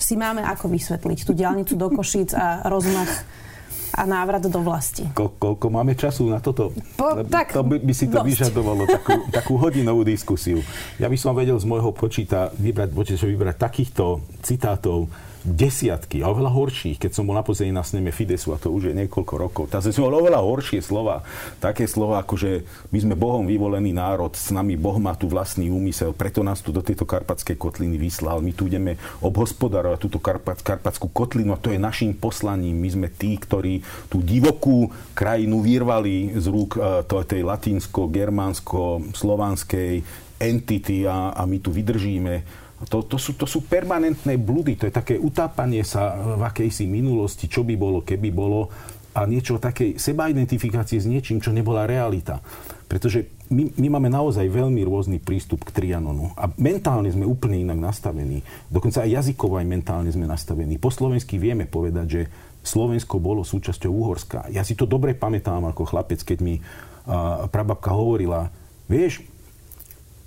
si 0.00 0.16
máme 0.16 0.40
ako 0.40 0.72
vysvetliť, 0.72 1.18
tú 1.28 1.36
diálnicu 1.36 1.76
do 1.76 1.92
Košíc 1.92 2.32
a 2.32 2.64
rozmach 2.66 3.12
a 3.94 4.02
návrat 4.06 4.42
do 4.46 4.60
vlasti. 4.62 5.06
Ko, 5.12 5.34
koľko 5.34 5.66
máme 5.70 5.98
času 5.98 6.30
na 6.30 6.38
toto? 6.38 6.70
Po, 6.94 7.20
tak, 7.26 7.54
to 7.54 7.62
by, 7.66 7.76
by 7.82 7.92
si 7.94 8.06
to 8.06 8.22
dosť. 8.22 8.26
vyžadovalo 8.26 8.82
takú, 8.86 9.12
takú 9.38 9.52
hodinovú 9.58 10.06
diskusiu. 10.06 10.62
Ja 11.02 11.10
by 11.10 11.16
som 11.18 11.34
vedel 11.34 11.58
z 11.58 11.66
môjho 11.66 11.90
počíta 11.90 12.54
vybrať, 12.56 12.94
vybrať 12.94 13.56
takýchto 13.58 14.22
citátov 14.46 15.10
desiatky 15.44 16.20
a 16.20 16.28
oveľa 16.28 16.52
horších, 16.52 17.00
keď 17.00 17.16
som 17.16 17.24
bol 17.24 17.32
naposledy 17.32 17.72
na 17.72 17.80
sneme 17.80 18.12
Fidesu 18.12 18.52
a 18.52 18.60
to 18.60 18.68
už 18.68 18.92
je 18.92 18.94
niekoľko 18.96 19.34
rokov. 19.40 19.72
Tam 19.72 19.80
som 19.80 20.04
bol 20.04 20.20
oveľa 20.20 20.44
horšie 20.44 20.84
slova. 20.84 21.24
Také 21.58 21.88
slova 21.88 22.20
ako, 22.20 22.36
že 22.36 22.68
my 22.92 23.00
sme 23.00 23.16
Bohom 23.16 23.48
vyvolený 23.48 23.96
národ, 23.96 24.36
s 24.36 24.52
nami 24.52 24.76
Boh 24.76 25.00
má 25.00 25.16
tu 25.16 25.32
vlastný 25.32 25.72
úmysel, 25.72 26.12
preto 26.12 26.44
nás 26.44 26.60
tu 26.60 26.68
do 26.72 26.82
tejto 26.84 27.06
karpatskej 27.08 27.56
kotliny 27.56 27.96
vyslal. 27.96 28.44
My 28.44 28.52
tu 28.52 28.68
ideme 28.68 29.00
obhospodarovať 29.24 29.98
túto 30.00 30.20
Karpat, 30.20 30.60
karpatskú 30.60 31.08
kotlinu 31.08 31.56
a 31.56 31.60
to 31.60 31.72
je 31.72 31.80
našim 31.80 32.12
poslaním. 32.12 32.76
My 32.76 32.92
sme 32.92 33.08
tí, 33.08 33.40
ktorí 33.40 33.80
tú 34.12 34.20
divokú 34.20 34.92
krajinu 35.16 35.64
vyrvali 35.64 36.36
z 36.36 36.44
rúk 36.52 36.76
uh, 36.76 37.00
tej 37.04 37.48
latinsko-germánsko-slovanskej 37.48 40.04
entity 40.40 41.04
a, 41.04 41.36
a 41.36 41.44
my 41.44 41.60
tu 41.60 41.68
vydržíme 41.68 42.40
to, 42.88 43.04
to, 43.04 43.16
sú, 43.20 43.36
to 43.36 43.44
sú 43.44 43.68
permanentné 43.68 44.40
blúdy, 44.40 44.80
to 44.80 44.88
je 44.88 44.94
také 44.94 45.20
utápanie 45.20 45.84
sa 45.84 46.16
v 46.38 46.42
akejsi 46.42 46.88
minulosti, 46.88 47.44
čo 47.50 47.60
by 47.60 47.76
bolo, 47.76 48.00
keby 48.00 48.32
bolo 48.32 48.72
a 49.10 49.26
niečo 49.26 49.58
takej 49.58 49.98
sebaidentifikácie 49.98 51.02
s 51.02 51.06
niečím, 51.10 51.42
čo 51.42 51.50
nebola 51.50 51.82
realita. 51.82 52.38
Pretože 52.86 53.26
my, 53.50 53.74
my 53.74 53.88
máme 53.98 54.06
naozaj 54.10 54.46
veľmi 54.46 54.86
rôzny 54.86 55.18
prístup 55.18 55.66
k 55.66 55.74
Trianonu 55.74 56.30
a 56.38 56.46
mentálne 56.58 57.10
sme 57.10 57.26
úplne 57.26 57.58
inak 57.58 57.78
nastavení. 57.78 58.46
Dokonca 58.70 59.02
aj 59.02 59.10
jazykovo 59.10 59.58
aj 59.58 59.66
mentálne 59.66 60.10
sme 60.14 60.30
nastavení. 60.30 60.78
Po 60.78 60.94
slovensky 60.94 61.42
vieme 61.42 61.66
povedať, 61.66 62.06
že 62.06 62.22
Slovensko 62.62 63.18
bolo 63.18 63.42
súčasťou 63.42 63.90
Uhorska. 63.90 64.46
Ja 64.52 64.62
si 64.62 64.78
to 64.78 64.86
dobre 64.86 65.18
pamätám 65.18 65.66
ako 65.66 65.90
chlapec, 65.90 66.22
keď 66.22 66.38
mi 66.38 66.62
uh, 66.62 67.50
prababka 67.50 67.90
hovorila, 67.90 68.52
vieš, 68.86 69.26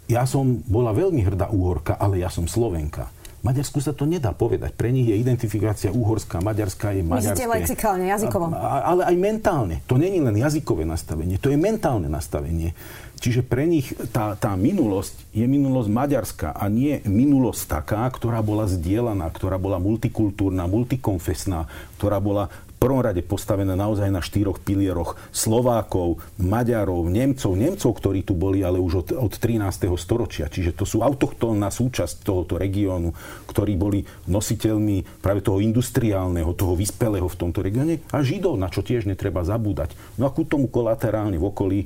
ja 0.08 0.28
som 0.28 0.60
bola 0.68 0.92
veľmi 0.92 1.24
hrdá 1.24 1.50
úhorka, 1.50 1.96
ale 1.96 2.20
ja 2.20 2.28
som 2.28 2.48
Slovenka. 2.50 3.10
Maďarsku 3.44 3.84
sa 3.84 3.92
to 3.92 4.08
nedá 4.08 4.32
povedať. 4.32 4.72
Pre 4.72 4.88
nich 4.88 5.04
je 5.04 5.20
identifikácia 5.20 5.92
uhorská, 5.92 6.40
maďarská 6.40 6.96
je 6.96 7.04
maďarská. 7.04 7.36
Myslíte 7.36 7.52
lexikálne, 7.52 8.06
jazykovo. 8.08 8.56
Ale 8.56 9.04
aj 9.04 9.16
mentálne. 9.20 9.76
To 9.92 10.00
není 10.00 10.24
len 10.24 10.40
jazykové 10.40 10.88
nastavenie, 10.88 11.36
to 11.36 11.52
je 11.52 11.60
mentálne 11.60 12.08
nastavenie. 12.08 12.72
Čiže 13.20 13.44
pre 13.44 13.68
nich 13.68 13.96
tá, 14.12 14.36
tá 14.36 14.52
minulosť 14.56 15.16
je 15.32 15.48
minulosť 15.48 15.90
maďarská 15.92 16.50
a 16.56 16.68
nie 16.68 17.00
minulosť 17.08 17.84
taká, 17.84 18.04
ktorá 18.12 18.44
bola 18.44 18.68
zdieľaná, 18.68 19.28
ktorá 19.32 19.56
bola 19.56 19.80
multikultúrna, 19.80 20.68
multikonfesná, 20.68 21.68
ktorá 22.00 22.20
bola 22.24 22.52
prvom 22.84 23.00
rade 23.00 23.24
postavené 23.24 23.80
naozaj 23.80 24.12
na 24.12 24.20
štyroch 24.20 24.60
pilieroch 24.60 25.16
Slovákov, 25.32 26.20
Maďarov, 26.36 27.08
Nemcov, 27.08 27.56
Nemcov, 27.56 27.96
ktorí 27.96 28.28
tu 28.28 28.36
boli 28.36 28.60
ale 28.60 28.76
už 28.76 29.08
od, 29.08 29.08
od 29.16 29.32
13. 29.32 29.88
storočia. 29.96 30.52
Čiže 30.52 30.76
to 30.76 30.84
sú 30.84 31.00
autochtónna 31.00 31.72
súčasť 31.72 32.28
tohoto 32.28 32.60
regiónu, 32.60 33.16
ktorí 33.48 33.80
boli 33.80 34.04
nositeľmi 34.28 35.24
práve 35.24 35.40
toho 35.40 35.64
industriálneho, 35.64 36.52
toho 36.60 36.76
vyspelého 36.76 37.32
v 37.32 37.40
tomto 37.40 37.64
regióne 37.64 38.04
a 38.12 38.20
Židov, 38.20 38.60
na 38.60 38.68
čo 38.68 38.84
tiež 38.84 39.08
netreba 39.08 39.48
zabúdať. 39.48 39.96
No 40.20 40.28
a 40.28 40.36
ku 40.36 40.44
tomu 40.44 40.68
kolaterálne 40.68 41.40
v 41.40 41.48
okolí 41.48 41.80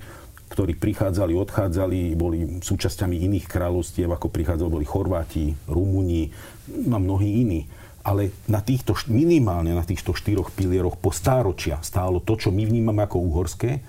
ktorí 0.47 0.79
prichádzali, 0.79 1.35
odchádzali, 1.35 2.15
boli 2.15 2.63
súčasťami 2.63 3.19
iných 3.19 3.51
kráľovstiev, 3.51 4.07
ako 4.07 4.31
prichádzali, 4.31 4.71
boli 4.79 4.87
Chorváti, 4.87 5.51
Rumúni, 5.67 6.31
a 6.87 6.97
mnohí 6.97 7.43
iní. 7.43 7.67
Ale 8.07 8.31
na 8.47 8.63
týchto, 8.63 8.95
minimálne 9.11 9.75
na 9.75 9.83
týchto 9.83 10.15
štyroch 10.15 10.55
pilieroch 10.55 10.95
po 10.95 11.11
stáročia 11.11 11.83
stálo 11.83 12.23
to, 12.23 12.39
čo 12.39 12.55
my 12.55 12.63
vnímame 12.63 13.03
ako 13.03 13.19
uhorské. 13.19 13.83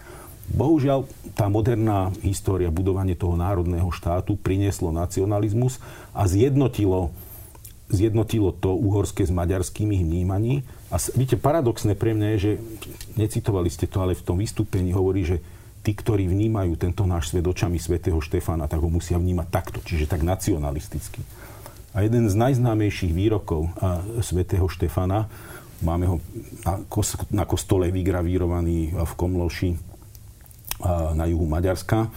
Bohužiaľ, 0.50 1.06
tá 1.38 1.46
moderná 1.46 2.10
história, 2.26 2.72
budovanie 2.72 3.14
toho 3.14 3.38
národného 3.38 3.86
štátu 3.94 4.34
prinieslo 4.34 4.90
nacionalizmus 4.90 5.78
a 6.10 6.26
zjednotilo 6.26 7.14
zjednotilo 7.88 8.52
to 8.52 8.76
uhorské 8.76 9.24
s 9.24 9.32
maďarskými 9.32 9.96
vnímaní. 10.04 10.60
A 10.92 11.00
vidíte, 11.16 11.40
paradoxné 11.40 11.96
pre 11.96 12.12
mňa 12.12 12.28
je, 12.36 12.38
že 12.38 12.52
necitovali 13.16 13.72
ste 13.72 13.88
to, 13.88 14.04
ale 14.04 14.12
v 14.12 14.24
tom 14.24 14.36
vystúpení 14.36 14.92
hovorí, 14.92 15.24
že 15.24 15.40
tí, 15.80 15.96
ktorí 15.96 16.28
vnímajú 16.28 16.76
tento 16.76 17.08
náš 17.08 17.32
svet 17.32 17.48
očami 17.48 17.80
svätého 17.80 18.20
Štefana, 18.20 18.68
tak 18.68 18.84
ho 18.84 18.92
musia 18.92 19.16
vnímať 19.16 19.48
takto, 19.48 19.78
čiže 19.80 20.04
tak 20.04 20.20
nacionalisticky. 20.20 21.24
A 21.96 22.04
jeden 22.04 22.28
z 22.28 22.34
najznámejších 22.36 23.12
výrokov 23.16 23.72
svätého 24.20 24.68
Štefana, 24.68 25.28
máme 25.80 26.04
ho 26.10 26.16
na, 26.66 26.84
na 27.32 27.44
kostole 27.48 27.88
vygravírovaný 27.88 28.92
v 28.92 29.12
Komloši 29.16 29.70
na 31.14 31.24
juhu 31.26 31.46
Maďarska, 31.48 32.10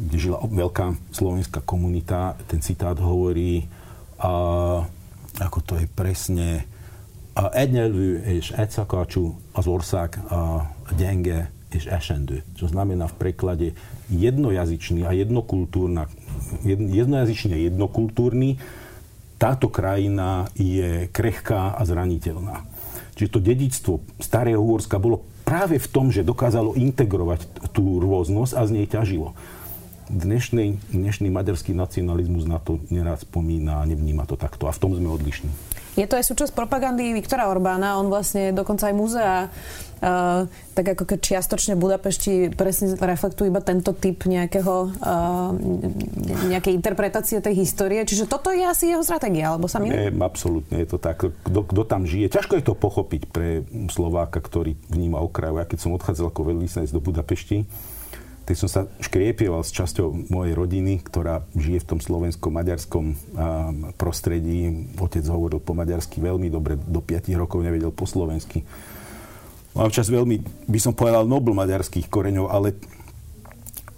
kde 0.00 0.16
žila 0.16 0.40
veľká 0.40 1.12
slovenská 1.12 1.60
komunita. 1.60 2.38
Ten 2.48 2.64
citát 2.64 2.96
hovorí, 2.96 3.68
a, 4.16 4.32
ako 5.36 5.58
to 5.60 5.74
je 5.76 5.86
presne, 5.90 6.64
a 7.36 7.52
egyelvű 7.52 8.40
és 8.40 8.52
az 9.52 9.66
ország 9.66 10.16
a 10.32 10.66
gyenge 10.96 11.52
és 11.70 11.86
esendő. 11.86 12.42
Čo 12.58 12.66
znamená 12.66 13.06
v 13.06 13.18
preklade 13.20 13.68
jednojazyčný 14.10 15.06
a 15.06 15.14
jednokultúrna, 15.14 16.10
jednojazyčný 16.66 17.52
a 17.54 17.60
jednokultúrny, 17.70 18.58
táto 19.40 19.72
krajina 19.72 20.52
je 20.52 21.08
krehká 21.08 21.72
a 21.72 21.80
zraniteľná. 21.88 22.60
Čiže 23.16 23.32
to 23.32 23.40
dedictvo 23.40 23.92
starého 24.20 24.60
Uhorska 24.60 25.00
bolo 25.00 25.24
práve 25.48 25.80
v 25.80 25.88
tom, 25.88 26.12
že 26.12 26.20
dokázalo 26.20 26.76
integrovať 26.76 27.72
tú 27.72 28.04
rôznosť 28.04 28.52
a 28.52 28.62
z 28.68 28.70
nej 28.76 28.86
ťažilo. 28.86 29.32
Dnešný, 30.12 30.92
dnešný 30.92 31.32
maďarský 31.32 31.72
nacionalizmus 31.72 32.44
na 32.44 32.60
to 32.60 32.84
nerád 32.92 33.24
spomína 33.24 33.80
a 33.80 33.88
nevníma 33.88 34.28
to 34.28 34.36
takto. 34.36 34.68
A 34.68 34.76
v 34.76 34.80
tom 34.82 34.92
sme 34.92 35.08
odlišní. 35.08 35.48
Je 36.00 36.08
to 36.08 36.16
aj 36.16 36.24
súčasť 36.24 36.56
propagandy 36.56 37.12
Viktora 37.12 37.52
Orbána. 37.52 38.00
On 38.00 38.08
vlastne 38.08 38.56
dokonca 38.56 38.88
aj 38.88 38.94
múzea 38.96 39.34
Uh, 40.00 40.48
tak 40.72 40.96
ako 40.96 41.04
keď 41.04 41.18
čiastočne 41.20 41.76
Budapešti 41.76 42.56
presne 42.56 42.96
reflektujú 42.96 43.52
iba 43.52 43.60
tento 43.60 43.92
typ 43.92 44.24
nejakého, 44.24 44.96
uh, 44.96 45.52
nejakej 46.48 46.72
interpretácie 46.72 47.36
tej 47.44 47.60
histórie. 47.60 48.00
Čiže 48.08 48.24
toto 48.24 48.48
je 48.48 48.64
asi 48.64 48.96
jeho 48.96 49.04
stratégia, 49.04 49.52
alebo 49.52 49.68
sa. 49.68 49.76
Nie, 49.76 50.08
absolútne 50.08 50.80
je 50.80 50.88
to 50.88 50.96
tak. 50.96 51.28
Kto 51.44 51.84
tam 51.84 52.08
žije, 52.08 52.32
ťažko 52.32 52.56
je 52.56 52.64
to 52.64 52.72
pochopiť 52.80 53.28
pre 53.28 53.60
Slováka, 53.92 54.40
ktorý 54.40 54.72
vníma 54.88 55.20
okraju. 55.20 55.60
Ja 55.60 55.68
keď 55.68 55.84
som 55.84 55.92
odchádzal 55.92 56.32
ako 56.32 56.48
veľvyslanec 56.48 56.96
do 56.96 57.04
Budapešti, 57.04 57.68
tak 58.50 58.58
som 58.58 58.66
sa 58.66 58.90
škriepieval 58.98 59.62
s 59.62 59.70
časťou 59.70 60.26
mojej 60.26 60.58
rodiny, 60.58 60.98
ktorá 61.06 61.46
žije 61.54 61.86
v 61.86 61.88
tom 61.94 62.02
slovensko-maďarskom 62.02 63.14
prostredí. 63.94 64.90
Otec 64.98 65.22
hovoril 65.30 65.62
po 65.62 65.78
maďarsky 65.78 66.18
veľmi 66.18 66.50
dobre, 66.50 66.74
do 66.74 66.98
5 66.98 67.30
rokov 67.38 67.62
nevedel 67.62 67.94
po 67.94 68.10
slovensky. 68.10 68.66
Mám 69.78 69.94
čas 69.94 70.10
veľmi, 70.10 70.66
by 70.66 70.80
som 70.82 70.98
povedal, 70.98 71.30
nobl 71.30 71.54
maďarských 71.54 72.10
koreňov, 72.10 72.50
ale 72.50 72.74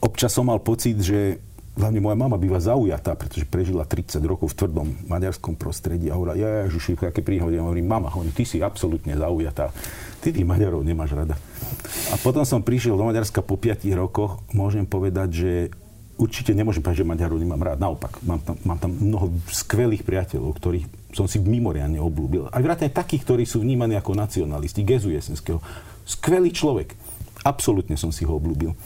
občas 0.05 0.37
som 0.37 0.45
mal 0.45 0.61
pocit, 0.61 1.01
že 1.01 1.41
hlavne 1.73 2.05
moja 2.05 2.17
mama 2.17 2.37
býva 2.37 2.61
zaujatá, 2.61 3.17
pretože 3.17 3.49
prežila 3.49 3.88
30 3.88 4.21
rokov 4.29 4.52
v 4.52 4.59
tvrdom 4.61 4.88
maďarskom 5.09 5.57
prostredí 5.57 6.12
a 6.12 6.17
hovorila, 6.21 6.37
ja, 6.37 6.69
Ježiši, 6.69 7.00
aké 7.00 7.25
príhody. 7.25 7.57
Ja 7.57 7.64
hovorím, 7.64 7.88
mama, 7.88 8.12
hovorím, 8.12 8.37
ty 8.37 8.45
si 8.45 8.61
absolútne 8.61 9.17
zaujatá. 9.17 9.73
Ty 10.21 10.29
tých 10.31 10.47
Maďarov 10.47 10.85
nemáš 10.85 11.17
rada. 11.17 11.35
A 12.12 12.17
potom 12.21 12.45
som 12.45 12.61
prišiel 12.61 12.95
do 12.95 13.09
Maďarska 13.09 13.41
po 13.41 13.57
5 13.57 13.88
rokoch. 13.97 14.45
Môžem 14.52 14.85
povedať, 14.85 15.29
že 15.33 15.52
určite 16.21 16.52
nemôžem 16.52 16.85
povedať, 16.85 17.02
že 17.02 17.09
Maďarov 17.09 17.41
nemám 17.41 17.73
rád. 17.73 17.81
Naopak, 17.81 18.21
mám 18.23 18.38
tam, 18.45 18.55
mám 18.62 18.79
tam 18.79 18.93
mnoho 18.93 19.33
skvelých 19.49 20.05
priateľov, 20.05 20.52
ktorých 20.55 20.87
som 21.17 21.25
si 21.25 21.41
mimoriadne 21.41 21.99
obľúbil. 21.99 22.52
Aj 22.52 22.62
vrátane 22.62 22.93
takých, 22.93 23.25
ktorí 23.25 23.43
sú 23.49 23.64
vnímaní 23.64 23.97
ako 23.97 24.12
nacionalisti. 24.12 24.85
Gezu 24.85 25.09
Jesenského. 25.11 25.59
Skvelý 26.05 26.52
človek. 26.52 26.93
Absolútne 27.43 27.97
som 27.97 28.12
si 28.12 28.29
ho 28.29 28.37
obľúbil. 28.37 28.76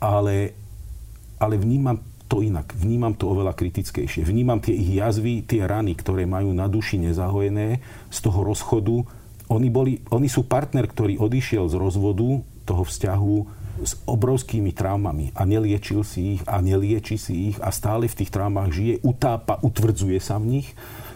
Ale, 0.00 0.56
ale 1.38 1.54
vnímam 1.54 2.00
to 2.34 2.42
inak. 2.42 2.74
Vnímam 2.74 3.14
to 3.14 3.30
oveľa 3.30 3.54
kritickejšie. 3.54 4.26
Vnímam 4.26 4.58
tie 4.58 4.74
ich 4.74 4.98
jazvy, 4.98 5.46
tie 5.46 5.62
rany, 5.70 5.94
ktoré 5.94 6.26
majú 6.26 6.50
na 6.50 6.66
duši 6.66 6.98
nezahojené 6.98 7.78
z 8.10 8.18
toho 8.18 8.42
rozchodu. 8.42 9.06
Oni, 9.46 9.70
boli, 9.70 10.02
oni 10.10 10.26
sú 10.26 10.42
partner, 10.42 10.90
ktorý 10.90 11.22
odišiel 11.22 11.70
z 11.70 11.78
rozvodu 11.78 12.42
toho 12.66 12.82
vzťahu 12.82 13.62
s 13.86 13.98
obrovskými 14.06 14.74
traumami 14.74 15.30
a 15.34 15.46
neliečil 15.46 16.02
si 16.02 16.38
ich 16.38 16.42
a 16.46 16.58
nelieči 16.58 17.18
si 17.18 17.54
ich 17.54 17.56
a 17.62 17.70
stále 17.70 18.10
v 18.10 18.18
tých 18.22 18.30
traumách 18.34 18.70
žije, 18.70 18.94
utápa, 19.02 19.62
utvrdzuje 19.62 20.18
sa 20.18 20.38
v 20.42 20.58
nich. 20.58 20.68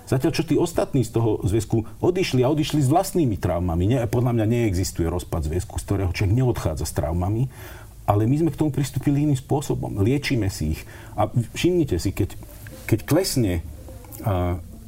Zatiaľ, 0.09 0.33
čo 0.33 0.47
tí 0.47 0.57
ostatní 0.57 1.05
z 1.05 1.15
toho 1.19 1.39
zväzku 1.45 1.85
odišli 2.01 2.41
a 2.43 2.51
odišli 2.51 2.81
s 2.81 2.89
vlastnými 2.89 3.37
traumami. 3.37 3.85
Nie, 3.85 4.09
podľa 4.09 4.39
mňa 4.39 4.47
neexistuje 4.49 5.05
rozpad 5.05 5.51
zväzku, 5.51 5.77
z 5.77 5.85
ktorého 5.85 6.11
človek 6.17 6.35
neodchádza 6.35 6.89
s 6.89 6.97
traumami, 6.97 7.47
ale 8.09 8.25
my 8.25 8.41
sme 8.41 8.51
k 8.51 8.57
tomu 8.57 8.73
pristúpili 8.73 9.29
iným 9.29 9.37
spôsobom. 9.37 10.01
Liečíme 10.01 10.49
si 10.49 10.73
ich. 10.73 10.83
A 11.13 11.29
všimnite 11.29 12.01
si, 12.01 12.17
keď, 12.17 12.41
keď 12.89 12.99
klesne 13.05 13.61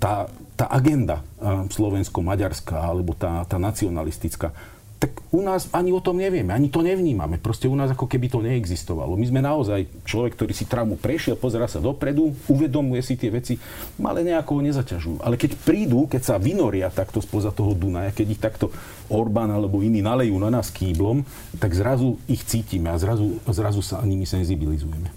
tá, 0.00 0.32
tá 0.56 0.66
agenda 0.72 1.20
slovensko-maďarská 1.68 2.80
alebo 2.80 3.12
tá, 3.12 3.44
tá 3.44 3.60
nacionalistická, 3.60 4.56
tak 5.00 5.16
u 5.32 5.40
nás 5.40 5.72
ani 5.72 5.96
o 5.96 6.04
tom 6.04 6.20
nevieme, 6.20 6.52
ani 6.52 6.68
to 6.68 6.84
nevnímame. 6.84 7.40
Proste 7.40 7.72
u 7.72 7.72
nás 7.72 7.88
ako 7.88 8.04
keby 8.04 8.28
to 8.28 8.44
neexistovalo. 8.44 9.16
My 9.16 9.24
sme 9.24 9.40
naozaj 9.40 9.88
človek, 10.04 10.36
ktorý 10.36 10.52
si 10.52 10.68
traumu 10.68 11.00
prešiel, 11.00 11.40
pozera 11.40 11.64
sa 11.64 11.80
dopredu, 11.80 12.36
uvedomuje 12.52 13.00
si 13.00 13.16
tie 13.16 13.32
veci, 13.32 13.56
ale 13.96 14.20
nejako 14.20 14.60
ho 14.60 14.62
nezaťažujú. 14.68 15.24
Ale 15.24 15.40
keď 15.40 15.56
prídu, 15.64 16.04
keď 16.04 16.20
sa 16.20 16.36
vynoria 16.36 16.92
takto 16.92 17.24
spoza 17.24 17.48
toho 17.48 17.72
Dunaja, 17.72 18.12
keď 18.12 18.26
ich 18.28 18.44
takto 18.44 18.68
Orbán 19.08 19.48
alebo 19.48 19.80
iní 19.80 20.04
nalejú 20.04 20.36
na 20.36 20.52
nás 20.52 20.68
kýblom, 20.68 21.24
tak 21.56 21.72
zrazu 21.72 22.20
ich 22.28 22.44
cítime 22.44 22.92
a 22.92 23.00
zrazu, 23.00 23.40
zrazu 23.48 23.80
sa 23.80 24.04
nimi 24.04 24.28
senzibilizujeme. 24.28 25.08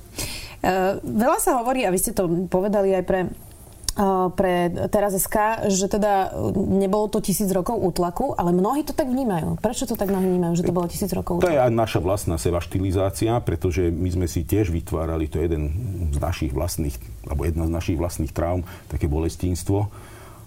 Uh, 0.63 0.95
veľa 1.03 1.43
sa 1.43 1.59
hovorí, 1.59 1.83
a 1.83 1.91
vy 1.91 1.99
ste 1.99 2.15
to 2.15 2.47
povedali 2.47 2.95
aj 2.95 3.03
pre 3.03 3.27
pre 4.33 4.73
teraz 4.89 5.13
SK, 5.13 5.69
že 5.69 5.85
teda 5.85 6.33
nebolo 6.53 7.05
to 7.13 7.21
tisíc 7.21 7.45
rokov 7.53 7.77
útlaku, 7.77 8.33
ale 8.33 8.49
mnohí 8.49 8.81
to 8.81 8.93
tak 8.93 9.05
vnímajú. 9.05 9.61
Prečo 9.61 9.85
to 9.85 9.93
tak 9.93 10.09
mnohí 10.09 10.25
vnímajú, 10.25 10.53
že 10.57 10.65
to 10.65 10.73
bolo 10.73 10.89
tisíc 10.89 11.13
rokov 11.13 11.37
útlaku? 11.37 11.49
To 11.49 11.53
je 11.53 11.61
aj 11.61 11.73
naša 11.73 11.99
vlastná 12.01 12.41
seba 12.41 12.57
štilizácia, 12.57 13.37
pretože 13.45 13.93
my 13.93 14.09
sme 14.09 14.25
si 14.25 14.41
tiež 14.41 14.73
vytvárali, 14.73 15.29
to 15.29 15.37
je 15.37 15.45
jeden 15.45 15.63
z 16.09 16.17
našich 16.17 16.51
vlastných, 16.51 16.97
alebo 17.29 17.45
jedna 17.45 17.69
z 17.69 17.71
našich 17.71 17.97
vlastných 18.01 18.33
traum, 18.33 18.65
také 18.89 19.05
bolestínstvo. 19.05 19.93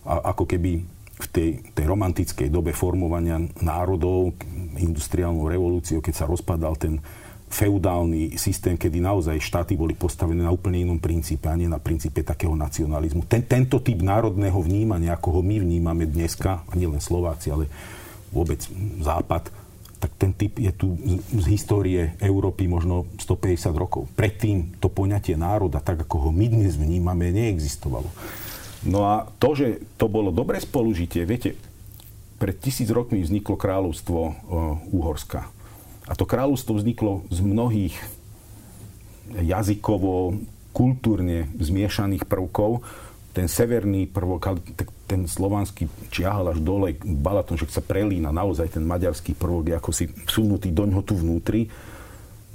A 0.07 0.35
ako 0.35 0.47
keby 0.47 0.83
v 1.17 1.27
tej, 1.33 1.51
tej 1.73 1.87
romantickej 1.89 2.53
dobe 2.53 2.77
formovania 2.77 3.41
národov, 3.65 4.37
industriálnou 4.77 5.49
revolúciou, 5.49 6.05
keď 6.05 6.15
sa 6.15 6.29
rozpadal 6.29 6.77
ten 6.77 7.01
feudálny 7.47 8.35
systém, 8.35 8.75
kedy 8.75 8.99
naozaj 8.99 9.39
štáty 9.39 9.79
boli 9.79 9.95
postavené 9.95 10.43
na 10.43 10.51
úplne 10.51 10.83
inom 10.83 10.99
princípe, 10.99 11.47
a 11.47 11.55
nie 11.55 11.71
na 11.71 11.79
princípe 11.79 12.27
takého 12.27 12.59
nacionalizmu. 12.59 13.23
Ten, 13.31 13.47
tento 13.47 13.79
typ 13.79 14.03
národného 14.03 14.59
vnímania, 14.59 15.15
ako 15.15 15.39
ho 15.39 15.41
my 15.47 15.63
vnímame 15.63 16.11
dneska, 16.11 16.67
a 16.67 16.73
nielen 16.75 16.99
Slováci, 16.99 17.55
ale 17.55 17.71
vôbec 18.35 18.67
Západ, 18.99 19.55
tak 19.97 20.13
ten 20.21 20.37
typ 20.37 20.61
je 20.61 20.69
tu 20.77 20.93
z 21.33 21.47
histórie 21.49 22.19
Európy 22.21 22.69
možno 22.69 23.09
150 23.17 23.73
rokov. 23.73 24.11
Predtým 24.13 24.77
to 24.77 24.93
poňatie 24.93 25.39
národa, 25.41 25.81
tak 25.81 26.05
ako 26.05 26.29
ho 26.29 26.31
my 26.35 26.47
dnes 26.53 26.77
vnímame, 26.77 27.33
neexistovalo. 27.33 28.11
No 28.85 29.09
a 29.09 29.25
to, 29.41 29.57
že 29.57 29.81
to 29.97 30.11
bolo 30.11 30.29
dobré 30.29 30.61
spolužitie, 30.61 31.25
viete, 31.25 31.57
pred 32.37 32.61
tisíc 32.61 32.93
rokmi 32.93 33.25
vzniklo 33.25 33.57
kráľovstvo 33.57 34.19
Úhorska 34.93 35.56
a 36.07 36.13
to 36.15 36.25
kráľovstvo 36.25 36.79
vzniklo 36.79 37.27
z 37.35 37.39
mnohých 37.43 37.95
jazykovo, 39.35 40.39
kultúrne 40.71 41.51
zmiešaných 41.59 42.29
prvkov. 42.29 42.85
Ten 43.35 43.51
severný 43.51 44.09
prvok, 44.09 44.61
ten 45.05 45.29
slovanský 45.29 45.91
čiahal 46.09 46.57
až 46.57 46.63
dole 46.63 46.97
Balaton, 47.01 47.61
že 47.61 47.69
sa 47.69 47.85
prelína 47.85 48.33
naozaj 48.33 48.77
ten 48.77 48.85
maďarský 48.85 49.37
prvok 49.37 49.73
je 49.73 49.75
ako 49.77 49.91
si 49.93 50.05
vsunutý 50.29 50.73
doňho 50.73 51.05
tu 51.05 51.17
vnútri. 51.17 51.69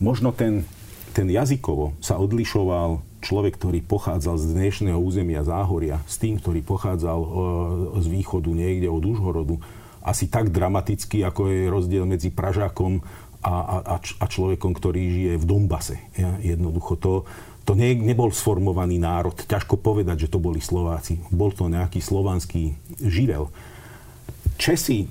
Možno 0.01 0.33
ten, 0.33 0.65
ten 1.13 1.29
jazykovo 1.29 1.93
sa 2.01 2.17
odlišoval 2.17 3.01
človek, 3.21 3.61
ktorý 3.61 3.85
pochádzal 3.85 4.41
z 4.41 4.45
dnešného 4.57 4.97
územia 4.97 5.45
Záhoria 5.45 6.01
s 6.09 6.17
tým, 6.17 6.41
ktorý 6.41 6.65
pochádzal 6.65 7.19
z 8.01 8.05
východu 8.09 8.49
niekde 8.49 8.89
od 8.89 9.05
Užhorodu 9.05 9.61
asi 10.01 10.25
tak 10.25 10.49
dramaticky, 10.49 11.21
ako 11.21 11.41
je 11.45 11.69
rozdiel 11.69 12.09
medzi 12.09 12.33
Pražákom 12.33 13.05
a, 13.41 13.81
a, 13.81 13.95
a 13.97 14.25
človekom, 14.25 14.71
ktorý 14.73 15.01
žije 15.01 15.33
v 15.41 15.45
Dombase. 15.45 15.97
Ja, 16.13 16.37
jednoducho 16.41 16.93
to, 16.97 17.13
to 17.65 17.73
ne, 17.73 17.93
nebol 17.97 18.29
sformovaný 18.29 19.01
národ. 19.01 19.33
Ťažko 19.33 19.81
povedať, 19.81 20.25
že 20.27 20.31
to 20.31 20.41
boli 20.41 20.61
Slováci. 20.61 21.21
Bol 21.33 21.53
to 21.53 21.69
nejaký 21.69 22.01
slovanský 22.01 22.77
živel. 23.01 23.49
Česi 24.61 25.09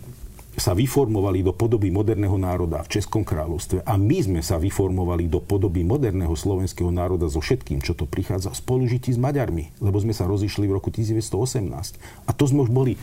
sa 0.59 0.75
vyformovali 0.75 1.47
do 1.47 1.55
podoby 1.55 1.89
moderného 1.95 2.35
národa 2.35 2.83
v 2.83 3.01
Českom 3.01 3.23
kráľovstve 3.23 3.87
a 3.87 3.95
my 3.95 4.19
sme 4.21 4.41
sa 4.43 4.59
vyformovali 4.59 5.31
do 5.31 5.39
podoby 5.39 5.87
moderného 5.87 6.35
slovenského 6.35 6.91
národa 6.91 7.31
so 7.31 7.39
všetkým, 7.39 7.81
čo 7.81 7.95
to 7.95 8.05
prichádza 8.05 8.51
v 8.51 8.61
spolužití 8.61 9.15
s 9.15 9.19
Maďarmi, 9.19 9.79
lebo 9.79 9.97
sme 10.03 10.13
sa 10.13 10.27
rozišli 10.27 10.67
v 10.67 10.77
roku 10.77 10.91
1918. 10.91 12.29
A 12.29 12.31
to 12.35 12.45
sme 12.51 12.67
už 12.67 12.71
boli 12.71 12.99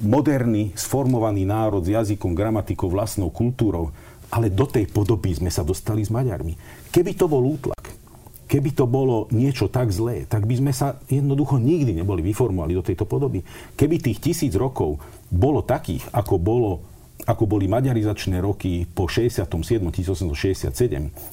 moderný, 0.00 0.70
sformovaný 0.74 1.46
národ 1.46 1.82
s 1.82 1.92
jazykom, 1.92 2.34
gramatikou, 2.34 2.88
vlastnou 2.90 3.30
kultúrou, 3.30 3.90
ale 4.34 4.50
do 4.50 4.66
tej 4.66 4.90
podoby 4.90 5.38
sme 5.38 5.48
sa 5.54 5.62
dostali 5.62 6.02
s 6.02 6.10
Maďarmi. 6.10 6.58
Keby 6.90 7.14
to 7.14 7.30
bol 7.30 7.46
útlak, 7.46 7.86
keby 8.50 8.74
to 8.74 8.90
bolo 8.90 9.30
niečo 9.30 9.70
tak 9.70 9.94
zlé, 9.94 10.26
tak 10.26 10.42
by 10.50 10.58
sme 10.58 10.72
sa 10.74 10.98
jednoducho 11.06 11.62
nikdy 11.62 11.94
neboli 12.02 12.26
vyformovali 12.26 12.74
do 12.74 12.82
tejto 12.82 13.06
podoby. 13.06 13.46
Keby 13.78 14.02
tých 14.02 14.18
tisíc 14.18 14.52
rokov 14.58 14.98
bolo 15.30 15.62
takých, 15.62 16.10
ako 16.10 16.36
bolo 16.42 16.72
ako 17.24 17.48
boli 17.48 17.64
maďarizačné 17.70 18.42
roky 18.42 18.84
po 18.84 19.08
67. 19.08 19.48
1867 19.48 20.68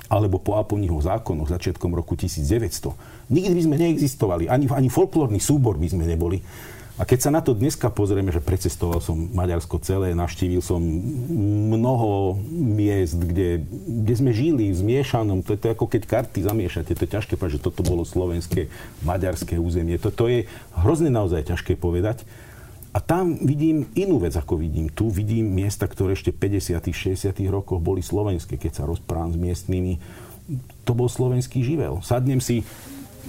alebo 0.07 0.39
po 0.39 0.55
Aponiho 0.55 0.95
zákonoch 1.03 1.51
začiatkom 1.51 1.91
roku 1.91 2.15
1900, 2.15 3.27
nikdy 3.27 3.51
by 3.51 3.61
sme 3.65 3.75
neexistovali. 3.75 4.47
Ani, 4.47 4.71
ani 4.71 4.87
folklórny 4.87 5.41
súbor 5.43 5.75
by 5.75 5.91
sme 5.91 6.07
neboli. 6.07 6.39
A 7.01 7.05
keď 7.09 7.19
sa 7.25 7.33
na 7.33 7.41
to 7.41 7.57
dneska 7.57 7.89
pozrieme, 7.89 8.29
že 8.29 8.45
precestoval 8.45 9.01
som 9.01 9.17
Maďarsko 9.33 9.81
celé, 9.81 10.13
navštívil 10.13 10.61
som 10.61 10.77
mnoho 11.73 12.37
miest, 12.53 13.17
kde, 13.17 13.65
kde 14.05 14.13
sme 14.13 14.29
žili 14.29 14.69
v 14.69 14.77
zmiešanom, 14.77 15.41
to, 15.41 15.57
to 15.57 15.65
je 15.65 15.73
ako 15.73 15.89
keď 15.89 16.05
karty 16.05 16.45
zamiešate, 16.45 16.93
to 16.93 17.09
je 17.09 17.13
ťažké 17.17 17.41
povedať, 17.41 17.57
že 17.57 17.65
toto 17.65 17.81
bolo 17.81 18.05
slovenské, 18.05 18.69
maďarské 19.01 19.57
územie. 19.57 19.97
Toto 19.97 20.29
je 20.29 20.45
hrozne 20.77 21.09
naozaj 21.09 21.49
ťažké 21.49 21.73
povedať. 21.73 22.21
A 22.93 23.01
tam 23.01 23.33
vidím 23.41 23.89
inú 23.97 24.21
vec, 24.21 24.37
ako 24.37 24.61
vidím 24.61 24.85
tu. 24.93 25.09
Vidím 25.09 25.49
miesta, 25.57 25.89
ktoré 25.89 26.13
ešte 26.13 26.29
50 26.29 26.85
60 26.85 27.33
rokoch 27.49 27.81
boli 27.81 28.05
slovenské, 28.05 28.61
keď 28.61 28.77
sa 28.77 28.83
rozprávam 28.85 29.33
s 29.33 29.41
miestnymi. 29.41 29.97
To 30.85 30.93
bol 30.93 31.09
slovenský 31.09 31.65
živel. 31.65 31.97
Sadnem 32.05 32.37
si 32.37 32.61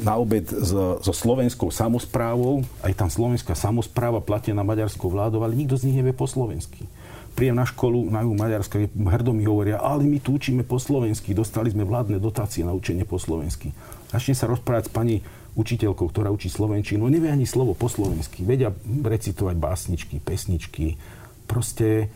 na 0.00 0.16
obed 0.16 0.48
so, 0.48 0.96
so 1.04 1.12
slovenskou 1.12 1.68
samozprávou, 1.68 2.64
aj 2.80 2.96
tam 2.96 3.12
slovenská 3.12 3.52
samozpráva 3.52 4.24
platená 4.24 4.64
maďarskou 4.64 5.12
vládou, 5.12 5.44
ale 5.44 5.52
nikto 5.52 5.76
z 5.76 5.92
nich 5.92 6.00
nevie 6.00 6.16
po 6.16 6.24
slovensky. 6.24 6.88
Príjem 7.32 7.56
na 7.56 7.64
školu, 7.64 8.12
na 8.12 8.20
ju 8.24 8.36
Maďarska, 8.36 8.76
hrdo 8.92 9.32
mi 9.32 9.48
hovoria, 9.48 9.80
ale 9.80 10.04
my 10.04 10.20
tu 10.20 10.36
učíme 10.36 10.68
po 10.68 10.76
slovensky, 10.76 11.32
dostali 11.32 11.72
sme 11.72 11.80
vládne 11.80 12.20
dotácie 12.20 12.60
na 12.60 12.76
učenie 12.76 13.08
po 13.08 13.16
slovensky. 13.16 13.72
Začne 14.12 14.36
sa 14.36 14.44
rozprávať 14.52 14.88
s 14.88 14.92
pani 14.92 15.16
učiteľkou, 15.56 16.12
ktorá 16.12 16.28
učí 16.28 16.52
slovenčinu, 16.52 17.08
nevie 17.08 17.32
ani 17.32 17.48
slovo 17.48 17.72
po 17.72 17.88
slovensky, 17.88 18.44
vedia 18.44 18.68
recitovať 18.84 19.56
básničky, 19.56 20.20
pesničky. 20.20 21.00
Proste, 21.48 22.12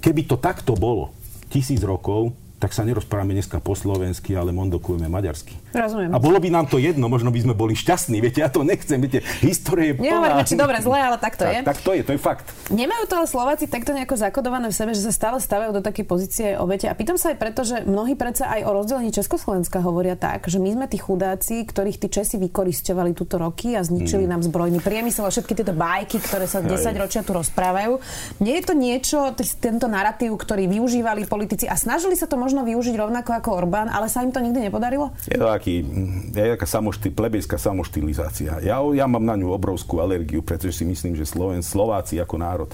keby 0.00 0.24
to 0.24 0.40
takto 0.40 0.72
bolo 0.72 1.12
tisíc 1.52 1.84
rokov, 1.84 2.32
tak 2.58 2.74
sa 2.74 2.82
nerozprávame 2.82 3.38
dneska 3.38 3.62
po 3.62 3.78
slovensky, 3.78 4.34
ale 4.34 4.50
mondokujeme 4.50 5.06
maďarsky. 5.06 5.54
Rozumiem. 5.70 6.10
A 6.10 6.18
bolo 6.18 6.42
by 6.42 6.50
nám 6.50 6.66
to 6.66 6.82
jedno, 6.82 7.06
možno 7.06 7.30
by 7.30 7.38
sme 7.38 7.54
boli 7.54 7.78
šťastní, 7.78 8.18
viete, 8.18 8.42
ja 8.42 8.50
to 8.50 8.66
nechcem, 8.66 8.98
viete, 8.98 9.22
história 9.46 9.94
je 9.94 10.02
plná. 10.02 10.10
Nehovoríme, 10.10 10.42
či 10.42 10.54
dobre, 10.58 10.76
zle, 10.82 10.98
ale 10.98 11.16
tak 11.22 11.38
to 11.38 11.46
tak, 11.46 11.54
je. 11.54 11.60
Tak 11.62 11.78
to 11.86 11.90
je, 11.94 12.02
to 12.02 12.12
je 12.14 12.20
fakt. 12.20 12.50
Nemajú 12.74 13.04
to 13.06 13.14
ale 13.14 13.26
Slováci 13.30 13.70
takto 13.70 13.94
nejako 13.94 14.18
zakodované 14.18 14.66
v 14.68 14.74
sebe, 14.74 14.90
že 14.90 15.06
sa 15.06 15.14
stále 15.14 15.38
stavajú 15.38 15.70
do 15.70 15.82
takej 15.86 16.04
pozície 16.04 16.46
obete. 16.58 16.90
A 16.90 16.98
pýtam 16.98 17.14
sa 17.14 17.30
aj 17.30 17.38
preto, 17.38 17.62
že 17.62 17.86
mnohí 17.86 18.18
predsa 18.18 18.50
aj 18.50 18.66
o 18.66 18.70
rozdelení 18.74 19.14
Československa 19.14 19.78
hovoria 19.78 20.18
tak, 20.18 20.50
že 20.50 20.58
my 20.58 20.74
sme 20.74 20.86
tí 20.90 20.98
chudáci, 20.98 21.62
ktorých 21.62 22.02
tí 22.02 22.08
Česi 22.10 22.42
vykoristovali 22.42 23.14
túto 23.14 23.38
roky 23.38 23.78
a 23.78 23.86
zničili 23.86 24.26
mm. 24.26 24.30
nám 24.34 24.42
zbrojný 24.42 24.82
priemysel 24.82 25.24
a 25.26 25.30
všetky 25.30 25.54
tieto 25.54 25.78
bajky, 25.78 26.18
ktoré 26.18 26.50
sa 26.50 26.58
10 26.58 26.74
ročia 26.98 27.22
tu 27.22 27.30
rozprávajú. 27.38 28.02
Nie 28.42 28.58
je 28.58 28.64
to 28.66 28.74
niečo, 28.74 29.18
tento 29.62 29.86
narratív, 29.86 30.34
ktorý 30.34 30.66
využívali 30.66 31.22
politici 31.30 31.70
a 31.70 31.78
snažili 31.78 32.18
sa 32.18 32.26
to 32.26 32.34
možno 32.48 32.64
využiť 32.64 32.96
rovnako 32.96 33.36
ako 33.36 33.48
Orbán, 33.52 33.92
ale 33.92 34.08
sa 34.08 34.24
im 34.24 34.32
to 34.32 34.40
nikdy 34.40 34.72
nepodarilo? 34.72 35.12
Je 35.28 35.36
to 35.36 35.52
aký, 35.52 35.84
je 36.32 36.56
taká 36.56 36.64
samošty, 36.64 37.12
plebejská 37.12 37.60
samoštilizácia. 37.60 38.64
Ja, 38.64 38.80
ja 38.80 39.04
mám 39.04 39.20
na 39.20 39.36
ňu 39.36 39.52
obrovskú 39.52 40.00
alergiu, 40.00 40.40
pretože 40.40 40.80
si 40.80 40.88
myslím, 40.88 41.12
že 41.12 41.28
Sloven, 41.28 41.60
Slováci 41.60 42.16
ako 42.16 42.40
národ 42.40 42.70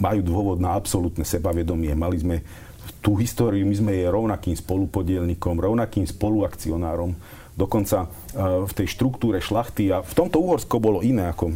majú 0.00 0.24
dôvod 0.24 0.56
na 0.64 0.72
absolútne 0.72 1.28
sebavedomie. 1.28 1.92
Mali 1.92 2.24
sme 2.24 2.36
tú 3.04 3.20
históriu, 3.20 3.68
my 3.68 3.76
sme 3.76 3.92
je 4.00 4.08
rovnakým 4.08 4.56
spolupodielnikom, 4.56 5.60
rovnakým 5.60 6.08
spoluakcionárom 6.08 7.12
dokonca 7.52 8.08
e, 8.32 8.64
v 8.64 8.72
tej 8.72 8.88
štruktúre 8.96 9.36
šlachty 9.36 9.92
a 9.92 10.00
v 10.00 10.12
tomto 10.16 10.40
Uhorsko 10.40 10.80
bolo 10.80 11.04
iné 11.04 11.28
ako 11.28 11.52
e, 11.52 11.54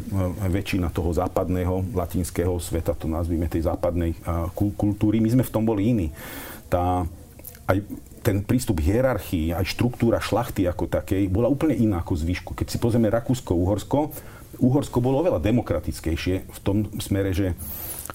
väčšina 0.53 0.93
toho 0.93 1.09
západného 1.17 1.97
latinského 1.97 2.53
sveta, 2.61 2.93
to 2.93 3.09
nazvime 3.09 3.49
tej 3.49 3.65
západnej 3.65 4.13
e, 4.13 4.19
kultúry. 4.53 5.25
My 5.25 5.33
sme 5.33 5.45
v 5.47 5.53
tom 5.53 5.65
boli 5.65 5.89
iní 5.89 6.13
tá, 6.69 7.09
aj 7.67 7.79
ten 8.23 8.43
prístup 8.43 8.83
hierarchii, 8.83 9.55
aj 9.55 9.67
štruktúra 9.71 10.19
šlachty 10.19 10.67
ako 10.67 10.91
takej 10.91 11.31
bola 11.31 11.47
úplne 11.47 11.79
iná 11.79 12.03
ako 12.03 12.19
zvyšku. 12.19 12.51
Keď 12.59 12.67
si 12.75 12.79
pozrieme 12.83 13.07
Rakúsko-Uhorsko, 13.11 14.11
Uhorsko 14.59 14.99
bolo 15.05 15.21
oveľa 15.21 15.43
demokratickejšie 15.43 16.49
v 16.49 16.59
tom 16.65 16.89
smere, 16.99 17.31
že 17.31 17.55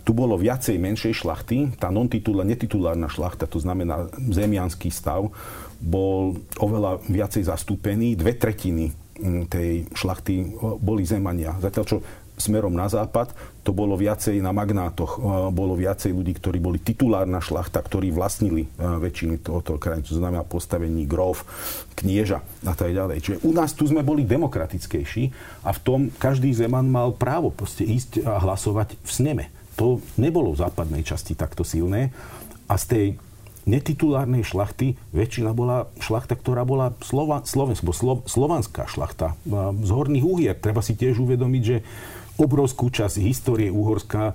tu 0.02 0.16
bolo 0.18 0.40
viacej 0.40 0.82
menšej 0.82 1.22
šlachty, 1.22 1.78
tá 1.78 1.94
non-titulárna, 1.94 2.56
netitulárna 2.56 3.08
šlachta, 3.12 3.46
to 3.46 3.62
znamená 3.62 4.10
zemianský 4.18 4.90
stav, 4.90 5.30
bol 5.78 6.42
oveľa 6.58 7.04
viacej 7.06 7.46
zastúpený. 7.46 8.18
Dve 8.18 8.34
tretiny 8.34 8.90
mm, 8.90 9.44
tej 9.52 9.86
šlachty 9.94 10.58
boli 10.82 11.06
zemania. 11.06 11.54
Zatiaľ, 11.62 11.86
čo 11.86 11.98
smerom 12.42 12.74
na 12.74 12.90
západ, 12.90 13.38
to 13.62 13.70
bolo 13.70 13.94
viacej 13.94 14.42
na 14.42 14.50
magnátoch. 14.50 15.22
Bolo 15.54 15.78
viacej 15.78 16.10
ľudí, 16.10 16.34
ktorí 16.42 16.58
boli 16.58 16.82
titulárna 16.82 17.38
šlachta, 17.38 17.78
ktorí 17.78 18.10
vlastnili 18.10 18.66
väčšinu 18.82 19.46
tohoto 19.46 19.78
krajiny, 19.78 20.10
to 20.10 20.18
znamená 20.18 20.42
postavení 20.42 21.06
grof, 21.06 21.46
knieža 21.94 22.42
a 22.66 22.74
tak 22.74 22.98
ďalej. 22.98 23.22
Čiže 23.22 23.38
u 23.46 23.54
nás 23.54 23.78
tu 23.78 23.86
sme 23.86 24.02
boli 24.02 24.26
demokratickejší 24.26 25.24
a 25.62 25.70
v 25.70 25.80
tom 25.86 26.00
každý 26.18 26.50
zeman 26.58 26.90
mal 26.90 27.14
právo 27.14 27.54
proste 27.54 27.86
ísť 27.86 28.26
a 28.26 28.42
hlasovať 28.42 28.98
v 28.98 29.12
sneme. 29.14 29.46
To 29.78 30.02
nebolo 30.18 30.58
v 30.58 30.62
západnej 30.66 31.06
časti 31.06 31.38
takto 31.38 31.62
silné 31.62 32.10
a 32.66 32.76
z 32.82 32.86
tej 32.90 33.08
netitulárnej 33.62 34.42
šlachty 34.42 34.98
väčšina 35.14 35.54
bola 35.54 35.86
šlachta, 36.02 36.34
ktorá 36.34 36.66
bola 36.66 36.98
Slova, 37.06 37.46
Slovenská, 37.46 37.94
Slo, 37.94 38.26
slovanská 38.26 38.90
šlachta 38.90 39.38
z 39.86 39.90
horných 39.94 40.26
úhier. 40.26 40.58
Treba 40.58 40.82
si 40.82 40.98
tiež 40.98 41.22
uvedomiť, 41.22 41.62
že 41.62 41.86
obrovskú 42.42 42.90
časť 42.90 43.22
histórie 43.22 43.70
Úhorska 43.70 44.34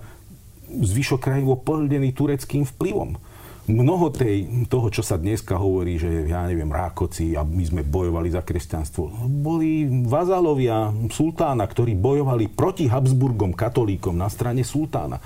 zvyšok 0.70 1.20
krajín 1.22 1.50
bol 1.50 1.58
plnený 1.58 2.14
tureckým 2.14 2.62
vplyvom. 2.62 3.18
Mnoho 3.66 4.14
tej, 4.14 4.46
toho, 4.70 4.94
čo 4.94 5.02
sa 5.02 5.18
dneska 5.18 5.58
hovorí, 5.58 5.98
že 5.98 6.30
ja 6.30 6.46
neviem, 6.46 6.70
Rákoci 6.70 7.34
a 7.34 7.42
my 7.42 7.66
sme 7.66 7.82
bojovali 7.82 8.30
za 8.30 8.46
kresťanstvo, 8.46 9.26
boli 9.26 9.90
vazalovia 10.06 10.94
sultána, 11.10 11.66
ktorí 11.66 11.98
bojovali 11.98 12.46
proti 12.46 12.86
Habsburgom, 12.86 13.50
katolíkom 13.58 14.14
na 14.14 14.30
strane 14.30 14.62
sultána. 14.62 15.18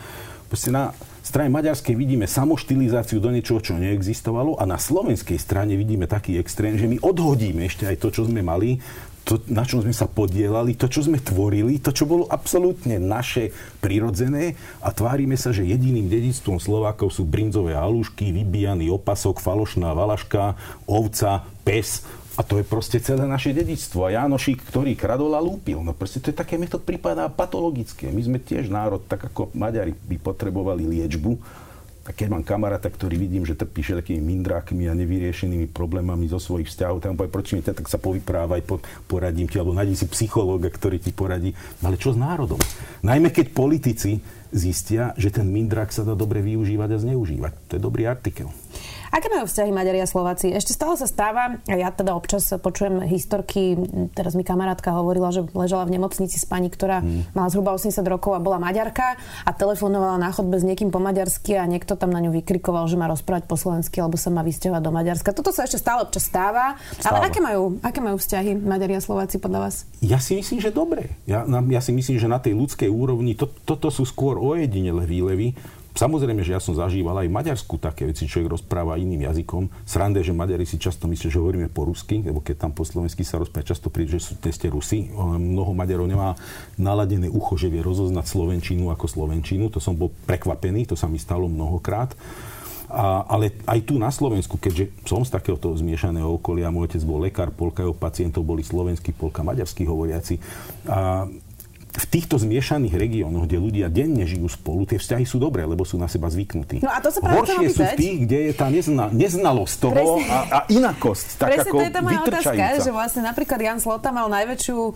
Proste 0.48 0.72
na 0.72 0.96
strane 1.20 1.52
maďarskej 1.52 1.92
vidíme 1.92 2.24
samoštilizáciu 2.24 3.20
do 3.20 3.28
niečoho, 3.28 3.60
čo 3.60 3.76
neexistovalo 3.76 4.56
a 4.56 4.64
na 4.64 4.80
slovenskej 4.80 5.36
strane 5.36 5.76
vidíme 5.76 6.08
taký 6.08 6.40
extrém, 6.40 6.80
že 6.80 6.88
my 6.88 6.96
odhodíme 7.04 7.68
ešte 7.68 7.84
aj 7.84 8.00
to, 8.00 8.08
čo 8.08 8.22
sme 8.24 8.40
mali 8.40 8.80
to, 9.30 9.38
na 9.46 9.62
čom 9.62 9.78
sme 9.78 9.94
sa 9.94 10.10
podielali, 10.10 10.74
to, 10.74 10.90
čo 10.90 11.06
sme 11.06 11.22
tvorili, 11.22 11.78
to, 11.78 11.94
čo 11.94 12.02
bolo 12.02 12.26
absolútne 12.26 12.98
naše 12.98 13.54
prirodzené 13.78 14.58
a 14.82 14.90
tvárime 14.90 15.38
sa, 15.38 15.54
že 15.54 15.62
jediným 15.62 16.10
dedictvom 16.10 16.58
Slovákov 16.58 17.14
sú 17.14 17.22
brinzové 17.22 17.78
halušky, 17.78 18.34
vybíjaný 18.34 18.90
opasok, 18.90 19.38
falošná 19.38 19.94
valaška, 19.94 20.58
ovca, 20.90 21.46
pes 21.62 22.02
a 22.34 22.42
to 22.42 22.58
je 22.58 22.66
proste 22.66 22.98
celé 22.98 23.22
naše 23.28 23.54
dedictvo. 23.54 24.10
A 24.10 24.18
Jánošík, 24.18 24.66
ktorý 24.66 24.98
kradol 24.98 25.36
a 25.36 25.44
lúpil. 25.44 25.78
No 25.84 25.92
proste 25.92 26.24
to 26.24 26.32
je 26.32 26.40
také, 26.40 26.56
mi 26.56 26.66
to 26.66 26.80
prípada 26.80 27.28
patologické. 27.28 28.08
My 28.08 28.22
sme 28.24 28.38
tiež 28.40 28.72
národ, 28.72 29.04
tak 29.04 29.30
ako 29.30 29.52
Maďari 29.54 29.92
by 29.92 30.16
potrebovali 30.18 30.88
liečbu, 30.88 31.36
a 32.10 32.12
keď 32.12 32.26
mám 32.26 32.42
kamaráta, 32.42 32.90
ktorý 32.90 33.14
vidím, 33.14 33.46
že 33.46 33.54
trpí 33.54 33.86
všetkými 33.86 34.18
mindrákmi 34.18 34.90
a 34.90 34.98
nevyriešenými 34.98 35.70
problémami 35.70 36.26
zo 36.26 36.42
svojich 36.42 36.66
vzťahov, 36.66 36.98
tam 36.98 37.14
povie, 37.14 37.30
proti 37.30 37.54
mi 37.54 37.62
tak 37.62 37.86
sa 37.86 38.02
povyprávaj, 38.02 38.66
po, 38.66 38.82
poradím 39.06 39.46
ti, 39.46 39.62
alebo 39.62 39.78
nájdem 39.78 39.94
si 39.94 40.10
psychológa, 40.10 40.66
ktorý 40.66 40.98
ti 40.98 41.14
poradí. 41.14 41.54
No 41.78 41.94
ale 41.94 42.02
čo 42.02 42.10
s 42.10 42.18
národom? 42.18 42.58
Najmä 43.06 43.30
keď 43.30 43.54
politici 43.54 44.18
zistia, 44.50 45.14
že 45.14 45.30
ten 45.30 45.46
mindrák 45.46 45.94
sa 45.94 46.02
dá 46.02 46.18
dobre 46.18 46.42
využívať 46.42 46.98
a 46.98 46.98
zneužívať. 46.98 47.52
To 47.70 47.72
je 47.78 47.80
dobrý 47.80 48.10
artikel. 48.10 48.50
Aké 49.10 49.26
majú 49.26 49.50
vzťahy 49.50 49.74
Maďari 49.74 49.98
a 49.98 50.06
Slováci? 50.06 50.54
Ešte 50.54 50.70
stále 50.70 50.94
sa 50.94 51.10
stáva, 51.10 51.58
ja 51.66 51.90
teda 51.90 52.14
občas 52.14 52.46
počujem 52.62 53.02
historky, 53.02 53.74
teraz 54.14 54.38
mi 54.38 54.46
kamarátka 54.46 54.94
hovorila, 54.94 55.34
že 55.34 55.50
ležala 55.50 55.82
v 55.90 55.98
nemocnici 55.98 56.38
s 56.38 56.46
pani, 56.46 56.70
ktorá 56.70 57.02
hmm. 57.02 57.34
mala 57.34 57.50
zhruba 57.50 57.74
80 57.74 58.06
rokov 58.06 58.38
a 58.38 58.40
bola 58.40 58.62
Maďarka 58.62 59.18
a 59.18 59.50
telefonovala 59.50 60.14
na 60.22 60.30
chodbe 60.30 60.62
s 60.62 60.64
niekým 60.64 60.94
po 60.94 61.02
maďarsky 61.02 61.58
a 61.58 61.66
niekto 61.66 61.98
tam 61.98 62.14
na 62.14 62.22
ňu 62.22 62.30
vykrikoval, 62.38 62.86
že 62.86 62.94
má 62.94 63.10
rozprávať 63.10 63.50
po 63.50 63.58
slovensky 63.58 63.98
alebo 63.98 64.14
sa 64.14 64.30
má 64.30 64.46
vysťahovať 64.46 64.82
do 64.82 64.92
Maďarska. 64.94 65.34
Toto 65.34 65.50
sa 65.50 65.66
ešte 65.66 65.82
stále 65.82 66.06
občas 66.06 66.30
stáva. 66.30 66.78
stáva. 66.94 67.18
Ale 67.18 67.34
aké 67.34 67.42
majú, 67.42 67.82
aké 67.82 67.98
majú 67.98 68.14
vzťahy 68.14 68.62
Maďari 68.62 68.94
a 68.94 69.02
Slováci 69.02 69.42
podľa 69.42 69.66
vás? 69.66 69.90
Ja 69.98 70.22
si 70.22 70.38
myslím, 70.38 70.62
že 70.62 70.70
dobre. 70.70 71.18
Ja, 71.26 71.42
ja 71.50 71.80
si 71.82 71.90
myslím, 71.90 72.22
že 72.22 72.30
na 72.30 72.38
tej 72.38 72.54
ľudskej 72.54 72.86
úrovni 72.86 73.34
to, 73.34 73.50
toto 73.66 73.90
sú 73.90 74.06
skôr 74.06 74.38
ojedinele 74.38 75.02
výlevy 75.02 75.58
Samozrejme, 75.90 76.40
že 76.46 76.54
ja 76.54 76.62
som 76.62 76.72
zažíval 76.78 77.22
aj 77.22 77.28
v 77.28 77.36
Maďarsku 77.36 77.74
také 77.82 78.06
veci, 78.06 78.30
človek 78.30 78.56
rozpráva 78.56 78.94
iným 78.96 79.26
jazykom. 79.26 79.68
Srande, 79.82 80.22
že 80.22 80.30
Maďari 80.30 80.62
si 80.62 80.78
často 80.78 81.10
myslia, 81.10 81.34
že 81.34 81.42
hovoríme 81.42 81.66
po 81.66 81.84
rusky, 81.84 82.22
lebo 82.22 82.38
keď 82.38 82.68
tam 82.68 82.72
po 82.72 82.86
slovensky 82.86 83.26
sa 83.26 83.42
rozpráva, 83.42 83.66
často 83.66 83.90
príde, 83.90 84.16
že 84.16 84.32
sú 84.32 84.38
ste 84.38 84.68
Rusi. 84.70 85.10
Mnoho 85.20 85.74
Maďarov 85.74 86.06
nemá 86.06 86.38
naladené 86.78 87.26
ucho, 87.26 87.58
že 87.58 87.66
vie 87.68 87.82
rozoznať 87.82 88.26
Slovenčinu 88.26 88.88
ako 88.90 89.06
Slovenčinu. 89.10 89.66
To 89.74 89.82
som 89.82 89.98
bol 89.98 90.14
prekvapený, 90.26 90.86
to 90.86 90.96
sa 90.98 91.10
mi 91.10 91.18
stalo 91.18 91.50
mnohokrát. 91.50 92.14
A, 92.90 93.22
ale 93.30 93.54
aj 93.70 93.86
tu 93.86 94.02
na 94.02 94.10
Slovensku, 94.10 94.58
keďže 94.58 94.90
som 95.06 95.22
z 95.22 95.30
takéhoto 95.30 95.70
zmiešaného 95.78 96.26
okolia, 96.26 96.74
môj 96.74 96.90
otec 96.90 97.02
bol 97.06 97.22
lekár, 97.22 97.54
polka 97.54 97.86
jeho 97.86 97.94
pacientov 97.94 98.42
boli 98.42 98.66
slovenskí, 98.66 99.14
polka 99.14 99.46
maďarskí 99.46 99.86
hovoriaci. 99.86 100.42
A 100.90 101.30
v 101.90 102.06
týchto 102.06 102.38
zmiešaných 102.38 102.94
regiónoch, 102.94 103.50
kde 103.50 103.58
ľudia 103.58 103.86
denne 103.90 104.22
žijú 104.22 104.46
spolu, 104.46 104.86
tie 104.86 105.02
vzťahy 105.02 105.26
sú 105.26 105.42
dobré, 105.42 105.66
lebo 105.66 105.82
sú 105.82 105.98
na 105.98 106.06
seba 106.06 106.30
zvyknutí. 106.30 106.86
No 106.86 106.90
a 106.90 107.02
to 107.02 107.10
sa 107.10 107.18
práve 107.18 107.42
Horšie 107.42 107.74
sú 107.74 107.82
v 107.82 107.94
tých, 107.98 108.16
kde 108.26 108.38
je 108.46 108.52
tá 108.54 108.66
nezna, 108.70 109.10
neznalosť 109.10 109.74
toho 109.82 110.22
a, 110.22 110.38
a 110.46 110.58
inakosť, 110.70 111.26
tak 111.42 111.48
Presne, 111.50 111.70
ako 111.70 111.76
to 111.76 111.86
je 111.86 111.94
tá 111.94 112.02
moja 112.02 112.20
otázka, 112.22 112.64
že 112.78 112.90
vlastne 112.94 113.22
napríklad 113.26 113.58
Jan 113.58 113.80
Slota 113.82 114.14
mal 114.14 114.30
najväčšiu 114.30 114.78
e, 114.78 114.92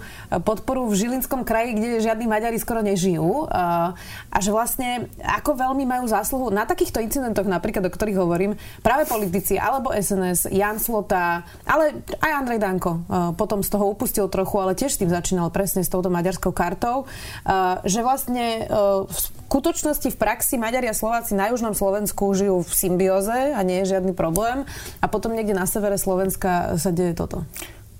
podporu 0.46 0.86
v 0.86 0.94
Žilinskom 0.94 1.42
kraji, 1.42 1.74
kde 1.74 2.04
žiadni 2.04 2.26
Maďari 2.30 2.58
skoro 2.62 2.78
nežijú. 2.78 3.50
A, 3.50 3.94
e, 3.98 4.34
a 4.34 4.38
že 4.38 4.54
vlastne 4.54 5.10
ako 5.18 5.58
veľmi 5.58 5.82
majú 5.82 6.06
zásluhu 6.06 6.54
na 6.54 6.62
takýchto 6.62 7.02
incidentoch, 7.02 7.46
napríklad 7.46 7.82
o 7.86 7.90
ktorých 7.90 8.18
hovorím, 8.22 8.54
práve 8.86 9.10
politici 9.10 9.58
alebo 9.58 9.90
SNS, 9.90 10.54
Jan 10.54 10.78
Slota, 10.78 11.42
ale 11.66 12.06
aj 12.22 12.30
Andrej 12.38 12.62
Danko 12.62 12.92
e, 12.94 12.98
potom 13.34 13.66
z 13.66 13.68
toho 13.74 13.90
upustil 13.90 14.30
trochu, 14.30 14.56
ale 14.62 14.78
tiež 14.78 14.94
s 14.94 15.00
tým 15.02 15.10
začínal 15.10 15.50
presne 15.50 15.82
s 15.82 15.90
touto 15.90 16.06
maďarskou 16.06 16.54
kartou 16.54 16.83
štátov, 16.84 17.08
eh, 17.08 17.88
že 17.88 18.00
vlastne 18.04 18.44
eh, 18.60 18.68
v 19.08 19.16
skutočnosti 19.48 20.08
v 20.12 20.20
praxi 20.20 20.60
Maďari 20.60 20.92
a 20.92 20.94
Slováci 20.96 21.32
na 21.32 21.48
južnom 21.48 21.72
Slovensku 21.72 22.36
žijú 22.36 22.60
v 22.60 22.72
symbióze 22.76 23.56
a 23.56 23.60
nie 23.64 23.80
je 23.82 23.96
žiadny 23.96 24.12
problém 24.12 24.68
a 25.00 25.06
potom 25.08 25.32
niekde 25.32 25.56
na 25.56 25.64
severe 25.64 25.96
Slovenska 25.96 26.76
sa 26.76 26.90
deje 26.92 27.16
toto. 27.16 27.48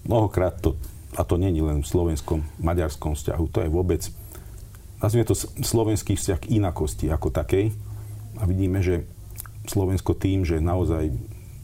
Mnohokrát 0.05 0.61
to, 0.61 0.77
a 1.17 1.25
to 1.25 1.41
není 1.41 1.65
len 1.65 1.81
v 1.81 1.89
slovenskom, 1.89 2.45
maďarskom 2.61 3.17
vzťahu, 3.17 3.45
to 3.49 3.59
je 3.65 3.69
vôbec, 3.73 4.03
nazvime 5.01 5.25
to 5.25 5.39
slovenský 5.65 6.21
vzťah 6.21 6.39
k 6.45 6.51
inakosti 6.61 7.09
ako 7.09 7.33
takej 7.33 7.73
a 8.37 8.43
vidíme, 8.45 8.85
že 8.85 9.09
Slovensko 9.65 10.13
tým, 10.13 10.45
že 10.45 10.61
naozaj 10.61 11.09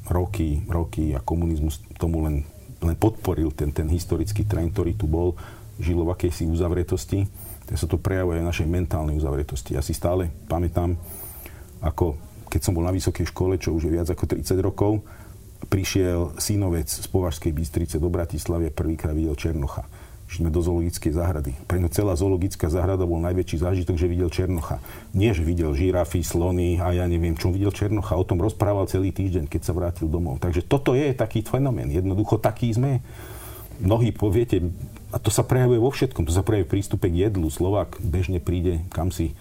roky, 0.09 0.65
roky 0.73 1.13
a 1.13 1.21
komunizmus 1.21 1.85
tomu 2.01 2.25
len, 2.25 2.49
len 2.81 2.97
podporil 2.97 3.53
ten, 3.53 3.77
ten 3.77 3.93
historický 3.93 4.49
trend, 4.49 4.73
ktorý 4.73 4.97
tu 4.97 5.05
bol, 5.05 5.37
žilo 5.81 6.05
v 6.05 6.13
akejsi 6.15 6.47
uzavretosti, 6.47 7.27
tak 7.67 7.77
sa 7.81 7.89
to 7.89 7.97
prejavuje 7.97 8.39
aj 8.43 8.49
našej 8.51 8.69
mentálnej 8.69 9.17
uzavretosti. 9.17 9.75
Ja 9.75 9.83
si 9.83 9.97
stále 9.97 10.29
pamätám, 10.47 10.95
ako 11.81 12.21
keď 12.51 12.61
som 12.61 12.75
bol 12.75 12.85
na 12.85 12.93
vysokej 12.93 13.31
škole, 13.31 13.57
čo 13.57 13.73
už 13.73 13.89
je 13.89 13.95
viac 13.95 14.11
ako 14.11 14.27
30 14.27 14.59
rokov, 14.59 15.01
prišiel 15.71 16.35
synovec 16.41 16.91
z 16.91 17.07
Považskej 17.07 17.53
Bystrice 17.55 17.97
do 18.03 18.11
Bratislavy 18.11 18.69
a 18.69 18.75
prvýkrát 18.75 19.15
videl 19.15 19.39
Černocha. 19.39 19.87
Že 20.31 20.47
sme 20.47 20.51
do 20.51 20.63
zoologickej 20.63 21.13
záhrady. 21.15 21.53
Pre 21.67 21.79
ňo 21.79 21.91
celá 21.91 22.15
zoologická 22.15 22.71
záhrada 22.71 23.03
bol 23.03 23.19
najväčší 23.23 23.67
zážitok, 23.67 23.99
že 23.99 24.07
videl 24.07 24.31
Černocha. 24.31 24.79
Nie, 25.11 25.35
že 25.35 25.43
videl 25.43 25.75
žirafy, 25.75 26.23
slony 26.23 26.79
a 26.79 26.95
ja 26.95 27.07
neviem, 27.07 27.35
čo 27.35 27.51
videl 27.51 27.75
Černocha. 27.75 28.15
O 28.15 28.27
tom 28.27 28.39
rozprával 28.39 28.87
celý 28.87 29.11
týždeň, 29.11 29.51
keď 29.51 29.61
sa 29.63 29.75
vrátil 29.75 30.07
domov. 30.07 30.39
Takže 30.39 30.67
toto 30.67 30.95
je 30.95 31.11
taký 31.15 31.43
fenomén. 31.43 31.91
Jednoducho 31.91 32.39
taký 32.39 32.71
sme. 32.75 33.03
Mnohí 33.83 34.15
poviete, 34.15 34.63
a 35.11 35.17
to 35.19 35.31
sa 35.31 35.43
prejavuje 35.43 35.83
vo 35.83 35.91
všetkom. 35.91 36.27
To 36.27 36.33
sa 36.33 36.47
prejavuje 36.47 36.67
v 36.71 36.73
prístupe 36.79 37.07
k 37.11 37.29
jedlu. 37.29 37.51
Slovák 37.51 37.99
bežne 37.99 38.39
príde 38.39 38.87
kam 38.95 39.11
si 39.11 39.35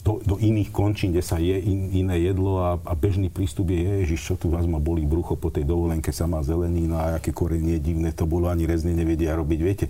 do, 0.00 0.24
do 0.24 0.36
iných 0.40 0.72
končín, 0.72 1.12
kde 1.12 1.20
sa 1.20 1.36
je 1.36 1.52
in, 1.60 1.92
iné 1.92 2.24
jedlo 2.24 2.64
a, 2.64 2.80
a 2.80 2.92
bežný 2.96 3.28
prístup 3.28 3.68
je, 3.68 3.84
ježiš, 4.04 4.32
čo 4.32 4.34
tu 4.40 4.48
vás 4.48 4.64
ma 4.64 4.80
bolí 4.80 5.04
brucho 5.04 5.36
po 5.36 5.52
tej 5.52 5.68
dovolenke, 5.68 6.08
sa 6.08 6.24
má 6.24 6.40
zelený, 6.40 6.88
no 6.88 6.96
a 6.96 7.20
aké 7.20 7.36
korenie 7.36 7.76
divné 7.76 8.16
to 8.16 8.24
bolo, 8.24 8.48
ani 8.48 8.64
rezne 8.64 8.96
nevedia 8.96 9.36
robiť, 9.36 9.60
viete. 9.60 9.86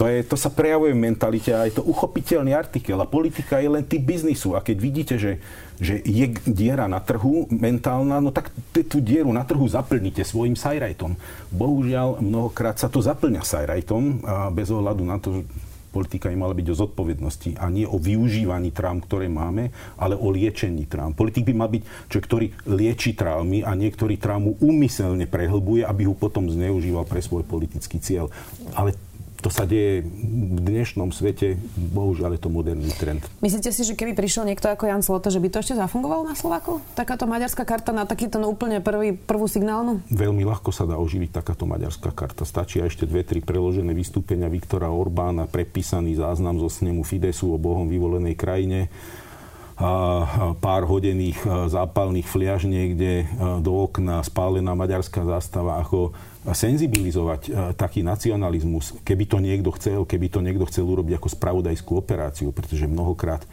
To, 0.00 0.08
je, 0.08 0.24
to 0.24 0.40
sa 0.40 0.48
prejavuje 0.48 0.96
v 0.96 1.04
mentalite 1.04 1.52
a 1.52 1.68
je 1.68 1.76
to 1.76 1.84
uchopiteľný 1.84 2.56
artikel 2.56 2.96
a 2.96 3.04
politika 3.04 3.60
je 3.60 3.68
len 3.68 3.84
typ 3.84 4.00
biznisu 4.00 4.56
a 4.56 4.64
keď 4.64 4.76
vidíte, 4.80 5.14
že, 5.20 5.36
že 5.76 6.00
je 6.00 6.32
diera 6.48 6.88
na 6.88 6.96
trhu 6.96 7.44
mentálna, 7.52 8.16
no 8.24 8.32
tak 8.32 8.48
tú 8.72 9.04
dieru 9.04 9.28
na 9.36 9.44
trhu 9.44 9.68
zaplníte 9.68 10.24
svojim 10.24 10.56
sajrajtom. 10.56 11.12
Bohužiaľ, 11.52 12.24
mnohokrát 12.24 12.80
sa 12.80 12.88
to 12.88 13.04
zaplňa 13.04 13.44
sajrajtom 13.44 14.24
a 14.24 14.48
bez 14.48 14.72
ohľadu 14.72 15.02
na 15.04 15.20
to, 15.20 15.44
politika 15.92 16.32
by 16.32 16.36
mala 16.40 16.56
byť 16.56 16.66
o 16.72 16.78
zodpovednosti 16.88 17.50
a 17.60 17.68
nie 17.68 17.84
o 17.84 18.00
využívaní 18.00 18.72
traum, 18.72 19.04
ktoré 19.04 19.28
máme, 19.28 19.68
ale 20.00 20.16
o 20.16 20.32
liečení 20.32 20.88
traum. 20.88 21.12
Politik 21.12 21.44
by 21.44 21.52
mal 21.52 21.68
byť 21.68 21.82
človek, 22.08 22.26
ktorý 22.26 22.46
lieči 22.64 23.12
traumy 23.12 23.60
a 23.60 23.76
niektorý 23.76 24.16
traumu 24.16 24.56
úmyselne 24.64 25.28
prehlbuje, 25.28 25.84
aby 25.84 26.08
ho 26.08 26.16
potom 26.16 26.48
zneužíval 26.48 27.04
pre 27.04 27.20
svoj 27.20 27.44
politický 27.44 28.00
cieľ. 28.00 28.32
Ale 28.72 28.96
to 29.42 29.50
sa 29.50 29.66
deje 29.66 30.06
v 30.06 30.60
dnešnom 30.62 31.10
svete, 31.10 31.58
bohužiaľ 31.74 32.38
je 32.38 32.40
to 32.46 32.50
moderný 32.50 32.94
trend. 32.94 33.26
Myslíte 33.42 33.74
si, 33.74 33.82
že 33.82 33.98
keby 33.98 34.14
prišiel 34.14 34.46
niekto 34.46 34.70
ako 34.70 34.86
Jan 34.86 35.02
Slota, 35.02 35.34
že 35.34 35.42
by 35.42 35.50
to 35.50 35.58
ešte 35.58 35.74
zafungovalo 35.74 36.22
na 36.30 36.38
Slovaku? 36.38 36.78
Takáto 36.94 37.26
maďarská 37.26 37.66
karta 37.66 37.90
na 37.90 38.06
takýto 38.06 38.38
no 38.38 38.54
úplne 38.54 38.78
prvý, 38.78 39.18
prvú 39.18 39.50
signálnu? 39.50 39.98
Veľmi 40.14 40.46
ľahko 40.46 40.70
sa 40.70 40.86
dá 40.86 40.94
oživiť 40.94 41.42
takáto 41.42 41.66
maďarská 41.66 42.14
karta. 42.14 42.46
Stačí 42.46 42.78
ešte 42.78 43.02
dve, 43.02 43.26
tri 43.26 43.42
preložené 43.42 43.90
vystúpenia 43.90 44.46
Viktora 44.46 44.94
Orbána, 44.94 45.50
prepísaný 45.50 46.14
záznam 46.14 46.62
zo 46.62 46.70
snemu 46.70 47.02
Fidesu 47.02 47.50
o 47.50 47.58
bohom 47.58 47.90
vyvolenej 47.90 48.38
krajine 48.38 48.86
pár 50.60 50.82
hodených 50.84 51.40
zápalných 51.68 52.28
fliaž 52.28 52.68
niekde 52.68 53.26
do 53.64 53.72
okna, 53.88 54.20
spálená 54.22 54.76
maďarská 54.76 55.24
zástava, 55.24 55.80
ako 55.80 56.12
senzibilizovať 56.42 57.74
taký 57.78 58.02
nacionalizmus, 58.02 58.98
keby 59.06 59.24
to 59.30 59.38
niekto 59.38 59.70
chcel, 59.78 60.02
keby 60.02 60.26
to 60.26 60.42
niekto 60.42 60.66
chcel 60.66 60.90
urobiť 60.90 61.18
ako 61.18 61.28
spravodajskú 61.30 61.92
operáciu, 61.94 62.50
pretože 62.50 62.90
mnohokrát 62.90 63.46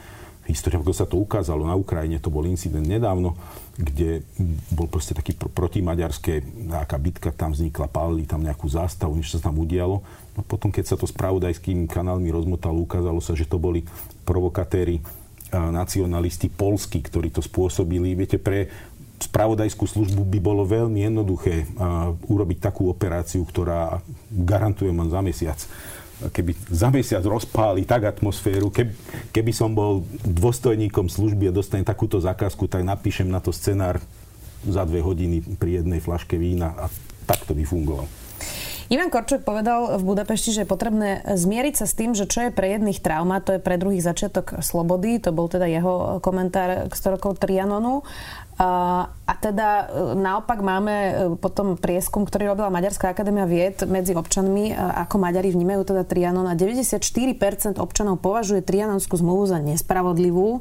v 0.49 0.58
histórii, 0.58 0.82
ako 0.82 0.97
sa 0.97 1.05
to 1.05 1.21
ukázalo 1.21 1.62
na 1.62 1.77
Ukrajine, 1.77 2.17
to 2.17 2.34
bol 2.34 2.41
incident 2.49 2.82
nedávno, 2.82 3.38
kde 3.77 4.25
bol 4.73 4.89
proste 4.89 5.13
taký 5.13 5.38
protimaďarské, 5.38 6.41
nejaká 6.65 6.97
bitka 6.97 7.29
tam 7.29 7.53
vznikla, 7.53 7.86
pálili 7.93 8.25
tam 8.25 8.41
nejakú 8.41 8.65
zástavu, 8.65 9.13
niečo 9.13 9.38
sa 9.38 9.53
tam 9.53 9.62
udialo. 9.62 10.01
No 10.34 10.41
potom, 10.41 10.73
keď 10.73 10.89
sa 10.89 10.97
to 10.97 11.05
spravodajskými 11.05 11.86
kanálmi 11.86 12.34
rozmotalo, 12.34 12.82
ukázalo 12.82 13.21
sa, 13.21 13.38
že 13.38 13.45
to 13.45 13.62
boli 13.62 13.86
provokatéry 14.25 15.05
nacionalisti 15.53 16.49
polskí, 16.49 17.01
ktorí 17.01 17.33
to 17.33 17.41
spôsobili. 17.41 18.13
Viete, 18.13 18.38
pre 18.38 18.69
spravodajskú 19.19 19.83
službu 19.83 20.23
by 20.23 20.39
bolo 20.39 20.63
veľmi 20.63 21.03
jednoduché 21.03 21.67
urobiť 22.29 22.57
takú 22.63 22.88
operáciu, 22.88 23.43
ktorá 23.43 23.99
garantujem 24.31 24.95
len 24.95 25.09
za 25.12 25.21
mesiac 25.25 25.59
keby 26.19 26.51
za 26.67 26.91
mesiac 26.91 27.23
rozpáli 27.23 27.88
tak 27.88 28.12
atmosféru, 28.12 28.67
keby, 28.67 28.91
keby 29.31 29.51
som 29.55 29.71
bol 29.71 30.03
dôstojníkom 30.27 31.07
služby 31.07 31.47
a 31.47 31.55
dostanem 31.55 31.88
takúto 31.88 32.19
zákazku, 32.19 32.67
tak 32.67 32.83
napíšem 32.83 33.31
na 33.31 33.39
to 33.39 33.55
scenár 33.55 34.03
za 34.67 34.83
dve 34.83 34.99
hodiny 34.99 35.39
pri 35.55 35.79
jednej 35.79 36.03
flaške 36.03 36.35
vína 36.35 36.75
a 36.75 36.91
tak 37.23 37.47
to 37.47 37.55
by 37.55 37.63
fungovalo. 37.63 38.18
Ivan 38.89 39.13
Korčok 39.13 39.45
povedal 39.45 40.02
v 40.02 40.04
Budapešti, 40.04 40.49
že 40.49 40.65
je 40.65 40.71
potrebné 40.73 41.21
zmieriť 41.21 41.78
sa 41.78 41.86
s 41.86 41.93
tým, 41.93 42.17
že 42.17 42.25
čo 42.25 42.49
je 42.49 42.56
pre 42.56 42.73
jedných 42.73 42.97
trauma, 43.06 43.38
to 43.38 43.54
je 43.54 43.62
pre 43.62 43.78
druhých 43.78 44.02
začiatok 44.02 44.65
slobody. 44.65 45.21
To 45.21 45.30
bol 45.30 45.45
teda 45.45 45.69
jeho 45.69 46.17
komentár 46.25 46.89
k 46.89 46.93
100 46.97 47.13
rokov 47.13 47.38
Trianonu. 47.38 48.02
A 48.60 49.34
teda 49.39 49.88
e, 49.88 50.19
naopak 50.19 50.60
máme 50.60 50.91
e, 50.91 51.12
potom 51.39 51.80
prieskum, 51.80 52.28
ktorý 52.28 52.52
robila 52.52 52.67
Maďarská 52.67 53.15
akadémia 53.15 53.47
vied 53.47 53.88
medzi 53.88 54.12
občanmi, 54.12 54.73
e, 54.73 54.75
ako 54.75 55.15
Maďari 55.15 55.56
vnímajú 55.56 55.88
teda 55.88 56.04
Trianon. 56.04 56.43
A 56.43 56.60
94% 56.60 57.80
občanov 57.80 58.19
považuje 58.19 58.60
Trianonskú 58.60 59.15
zmluvu 59.15 59.47
za 59.47 59.63
nespravodlivú. 59.63 60.60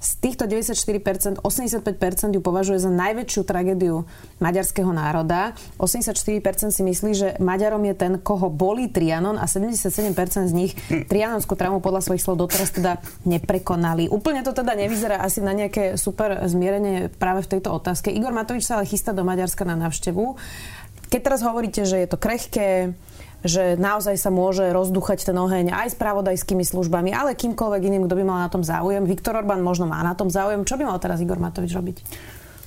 Z 0.00 0.10
týchto 0.16 0.48
94%, 0.48 1.44
85% 1.44 2.32
ju 2.32 2.40
považuje 2.40 2.80
za 2.80 2.88
najväčšiu 2.88 3.42
tragédiu 3.44 4.08
maďarského 4.40 4.88
národa. 4.88 5.52
84% 5.76 6.72
si 6.72 6.80
myslí, 6.80 7.10
že 7.12 7.28
Maďarom 7.36 7.84
je 7.84 7.94
ten, 7.94 8.12
koho 8.16 8.48
bolí 8.48 8.88
Trianon 8.88 9.36
a 9.36 9.44
77% 9.44 10.48
z 10.48 10.54
nich 10.56 10.72
Trianonskú 10.88 11.52
traumu 11.52 11.84
podľa 11.84 12.00
svojich 12.00 12.24
slov 12.24 12.40
doteraz 12.40 12.72
teda 12.72 13.04
neprekonali. 13.28 14.08
Úplne 14.08 14.40
to 14.40 14.56
teda 14.56 14.72
nevyzerá 14.72 15.20
asi 15.20 15.44
na 15.44 15.52
nejaké 15.52 16.00
super 16.00 16.48
zmierenie 16.48 17.12
práve 17.20 17.44
v 17.44 17.60
tejto 17.60 17.68
otázke. 17.68 18.08
Igor 18.08 18.32
Matovič 18.32 18.64
sa 18.64 18.80
ale 18.80 18.88
chystá 18.88 19.12
do 19.12 19.28
Maďarska 19.28 19.68
na 19.68 19.76
návštevu. 19.76 20.40
Keď 21.12 21.20
teraz 21.20 21.44
hovoríte, 21.44 21.84
že 21.84 22.00
je 22.00 22.08
to 22.08 22.16
krehké, 22.16 22.96
že 23.40 23.76
naozaj 23.80 24.20
sa 24.20 24.28
môže 24.28 24.68
rozduchať 24.68 25.24
ten 25.24 25.36
oheň 25.36 25.72
aj 25.72 25.92
s 25.92 25.96
pravodajskými 25.96 26.64
službami, 26.64 27.12
ale 27.16 27.36
kýmkoľvek 27.36 27.82
iným, 27.88 28.04
kto 28.04 28.14
by 28.20 28.24
mal 28.24 28.38
na 28.44 28.52
tom 28.52 28.60
záujem. 28.60 29.04
Viktor 29.08 29.36
Orbán 29.40 29.64
možno 29.64 29.88
má 29.88 30.00
na 30.04 30.12
tom 30.12 30.28
záujem. 30.28 30.64
Čo 30.64 30.76
by 30.76 30.84
mal 30.84 30.98
teraz 31.00 31.24
Igor 31.24 31.40
Matovič 31.40 31.72
robiť? 31.72 31.96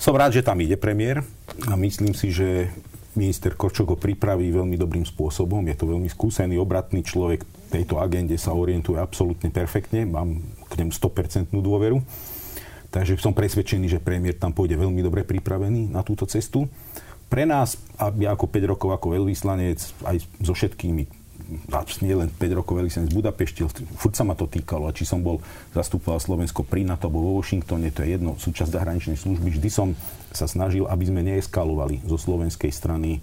Som 0.01 0.17
rád, 0.17 0.35
že 0.35 0.43
tam 0.43 0.59
ide 0.59 0.75
premiér 0.75 1.23
a 1.69 1.73
myslím 1.79 2.11
si, 2.17 2.33
že 2.33 2.73
minister 3.13 3.53
Kočok 3.53 3.93
ho 3.93 3.97
pripraví 3.97 4.49
veľmi 4.49 4.75
dobrým 4.75 5.05
spôsobom. 5.05 5.61
Je 5.69 5.77
to 5.77 5.85
veľmi 5.85 6.09
skúsený, 6.09 6.57
obratný 6.57 7.05
človek. 7.05 7.45
Tejto 7.69 8.01
agende 8.01 8.35
sa 8.41 8.57
orientuje 8.57 8.97
absolútne 8.97 9.53
perfektne. 9.53 10.09
Mám 10.09 10.41
k 10.69 10.81
nemu 10.81 10.91
100% 10.91 11.53
dôveru. 11.53 12.01
Takže 12.93 13.17
som 13.17 13.33
presvedčený, 13.33 13.89
že 13.89 14.03
premiér 14.03 14.37
tam 14.37 14.53
pôjde 14.53 14.77
veľmi 14.77 15.01
dobre 15.01 15.25
pripravený 15.25 15.89
na 15.93 16.05
túto 16.05 16.29
cestu 16.29 16.69
pre 17.33 17.49
nás, 17.49 17.81
a 17.97 18.13
ja 18.13 18.37
ako 18.37 18.45
5 18.45 18.71
rokov 18.77 18.89
ako 18.93 19.17
veľvyslanec, 19.17 19.81
aj 20.05 20.21
so 20.45 20.53
všetkými 20.53 21.25
nie 22.05 22.15
len 22.15 22.29
5 22.29 22.59
rokov 22.61 22.77
veľvyslanec 22.77 23.09
v 23.09 23.19
Budapešti, 23.19 23.65
furt 23.97 24.13
sa 24.13 24.23
ma 24.23 24.37
to 24.37 24.45
týkalo. 24.45 24.85
A 24.85 24.95
či 24.95 25.03
som 25.03 25.25
bol 25.25 25.41
zastupoval 25.73 26.21
Slovensko 26.21 26.61
pri 26.61 26.85
NATO 26.85 27.09
alebo 27.09 27.25
vo 27.25 27.31
Washingtone, 27.41 27.89
to 27.89 28.05
je 28.05 28.15
jedno, 28.15 28.37
súčasť 28.37 28.69
zahraničnej 28.69 29.17
služby. 29.17 29.49
Vždy 29.59 29.69
som 29.73 29.97
sa 30.29 30.45
snažil, 30.45 30.85
aby 30.85 31.03
sme 31.09 31.25
neeskalovali 31.25 32.05
zo 32.05 32.15
slovenskej 32.21 32.71
strany 32.71 33.19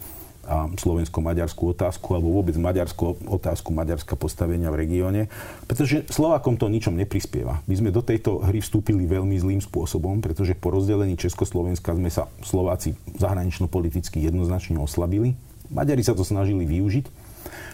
a 0.51 0.67
slovensko-maďarskú 0.75 1.71
otázku 1.71 2.19
alebo 2.19 2.35
vôbec 2.35 2.59
maďarskú 2.59 3.23
otázku 3.31 3.71
Maďarska 3.71 4.19
postavenia 4.19 4.67
v 4.75 4.83
regióne, 4.83 5.23
pretože 5.71 6.03
Slovákom 6.11 6.59
to 6.59 6.67
ničom 6.67 6.99
neprispieva. 6.99 7.63
My 7.71 7.79
sme 7.79 7.95
do 7.95 8.03
tejto 8.03 8.43
hry 8.43 8.59
vstúpili 8.59 9.07
veľmi 9.07 9.39
zlým 9.39 9.63
spôsobom, 9.63 10.19
pretože 10.19 10.59
po 10.59 10.75
rozdelení 10.75 11.15
Československa 11.15 11.95
sme 11.95 12.11
sa 12.11 12.27
Slováci 12.43 12.99
zahranično-politicky 13.15 14.19
jednoznačne 14.27 14.83
oslabili. 14.83 15.39
Maďari 15.71 16.03
sa 16.03 16.19
to 16.19 16.27
snažili 16.27 16.67
využiť 16.67 17.07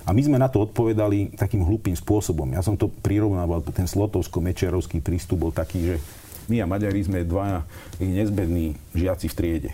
a 0.05 0.13
my 0.13 0.21
sme 0.21 0.37
na 0.37 0.53
to 0.53 0.69
odpovedali 0.69 1.33
takým 1.33 1.65
hlupým 1.65 1.97
spôsobom. 1.97 2.53
Ja 2.53 2.61
som 2.61 2.77
to 2.77 2.93
prirovnával, 2.93 3.65
ten 3.73 3.89
slotovsko-mečerovský 3.89 5.01
prístup 5.01 5.49
bol 5.49 5.53
taký, 5.57 5.81
že 5.81 5.97
my 6.53 6.61
a 6.61 6.69
Maďari 6.69 7.01
sme 7.01 7.25
dvaja 7.25 7.65
nezbední 7.99 8.77
žiaci 8.93 9.33
v 9.33 9.35
triede 9.35 9.73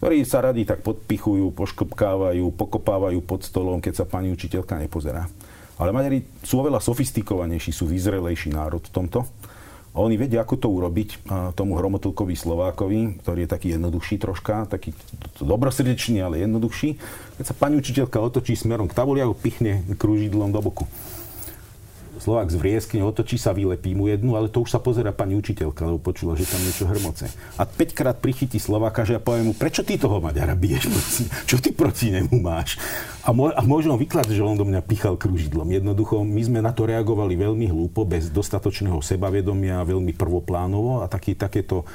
ktorí 0.00 0.24
sa 0.24 0.40
radi 0.40 0.64
tak 0.64 0.80
podpichujú, 0.80 1.52
poškopkávajú, 1.52 2.56
pokopávajú 2.56 3.20
pod 3.20 3.44
stolom, 3.44 3.84
keď 3.84 4.00
sa 4.00 4.04
pani 4.08 4.32
učiteľka 4.32 4.80
nepozerá. 4.80 5.28
Ale 5.76 5.92
Maďari 5.92 6.24
sú 6.40 6.64
oveľa 6.64 6.80
sofistikovanejší, 6.80 7.68
sú 7.68 7.84
vyzrelejší 7.84 8.56
národ 8.56 8.80
v 8.80 8.92
tomto. 8.96 9.28
A 9.90 10.00
oni 10.00 10.16
vedia, 10.16 10.40
ako 10.40 10.54
to 10.56 10.68
urobiť 10.70 11.26
tomu 11.52 11.74
hromotlkovi 11.76 12.32
Slovákovi, 12.32 13.20
ktorý 13.20 13.44
je 13.44 13.50
taký 13.50 13.68
jednoduchší 13.76 14.16
troška, 14.22 14.70
taký 14.70 14.96
dobrosrdečný, 15.42 16.22
ale 16.24 16.46
jednoduchší. 16.46 16.96
Keď 17.36 17.44
sa 17.44 17.58
pani 17.58 17.76
učiteľka 17.76 18.22
otočí 18.22 18.54
smerom 18.56 18.88
k 18.88 18.96
tabuli 18.96 19.20
a 19.20 19.28
ho 19.28 19.36
pichne 19.36 19.84
krúžidlom 19.98 20.54
do 20.54 20.62
boku. 20.62 20.88
Slovák 22.20 22.52
zvrieskne, 22.52 23.00
otočí 23.00 23.40
sa, 23.40 23.56
vylepí 23.56 23.96
mu 23.96 24.04
jednu, 24.12 24.36
ale 24.36 24.52
to 24.52 24.60
už 24.60 24.76
sa 24.76 24.76
pozera 24.76 25.08
pani 25.08 25.32
učiteľka, 25.40 25.88
lebo 25.88 25.96
počula, 25.96 26.36
že 26.36 26.44
tam 26.44 26.60
niečo 26.60 26.84
hrmoce. 26.84 27.32
A 27.56 27.64
5 27.64 27.96
krát 27.96 28.20
prichytí 28.20 28.60
Slováka, 28.60 29.08
že 29.08 29.16
ja 29.16 29.22
poviem 29.24 29.50
mu, 29.50 29.54
prečo 29.56 29.80
ty 29.80 29.96
toho 29.96 30.20
Maďara 30.20 30.52
biješ? 30.52 30.84
Čo 31.48 31.56
ty 31.56 31.72
proti 31.72 32.12
nemu 32.12 32.36
máš? 32.44 32.76
A, 33.24 33.32
mo- 33.32 33.52
a 33.52 33.60
možno 33.64 33.96
vykladať, 33.96 34.36
že 34.36 34.44
on 34.44 34.60
do 34.60 34.68
mňa 34.68 34.84
pichal 34.84 35.16
kružidlom. 35.16 35.72
Jednoducho, 35.72 36.20
my 36.20 36.40
sme 36.44 36.60
na 36.60 36.76
to 36.76 36.84
reagovali 36.84 37.40
veľmi 37.40 37.72
hlúpo, 37.72 38.04
bez 38.04 38.28
dostatočného 38.28 39.00
sebavedomia, 39.00 39.80
veľmi 39.88 40.12
prvoplánovo 40.12 41.00
a 41.00 41.08
taký, 41.08 41.36
takéto 41.36 41.88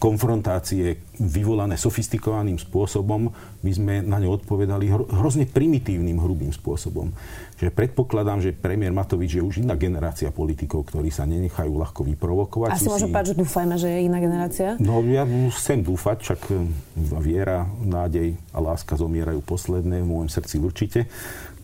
konfrontácie 0.00 0.96
vyvolané 1.20 1.76
sofistikovaným 1.76 2.56
spôsobom, 2.56 3.28
my 3.60 3.70
sme 3.72 3.94
na 4.00 4.16
ne 4.16 4.28
odpovedali 4.28 4.88
hro- 4.88 5.08
hrozne 5.08 5.44
primitívnym, 5.44 6.16
hrubým 6.16 6.52
spôsobom 6.52 7.12
že 7.56 7.72
predpokladám, 7.72 8.44
že 8.44 8.52
premiér 8.52 8.92
Matovič 8.92 9.40
je 9.40 9.42
už 9.42 9.64
iná 9.66 9.74
generácia 9.74 10.30
politikov, 10.30 10.86
ktorí 10.86 11.10
sa 11.10 11.26
nenechajú 11.26 11.74
ľahko 11.74 12.06
vyprovokovať. 12.06 12.70
Asi 12.70 12.86
môžem 12.86 13.10
povedať, 13.10 13.34
že 13.34 13.36
dúfajme, 13.42 13.74
že 13.74 13.88
je 13.90 14.00
iná 14.06 14.18
generácia? 14.22 14.68
No 14.78 15.02
ja 15.02 15.26
chcem 15.58 15.82
dúfať, 15.82 16.22
však 16.22 16.40
hm, 16.46 16.70
viera, 17.18 17.66
nádej 17.82 18.38
a 18.54 18.62
láska 18.62 18.94
zomierajú 18.94 19.42
posledné 19.42 20.00
v 20.00 20.06
môjom 20.06 20.30
srdci 20.30 20.62
určite. 20.62 21.10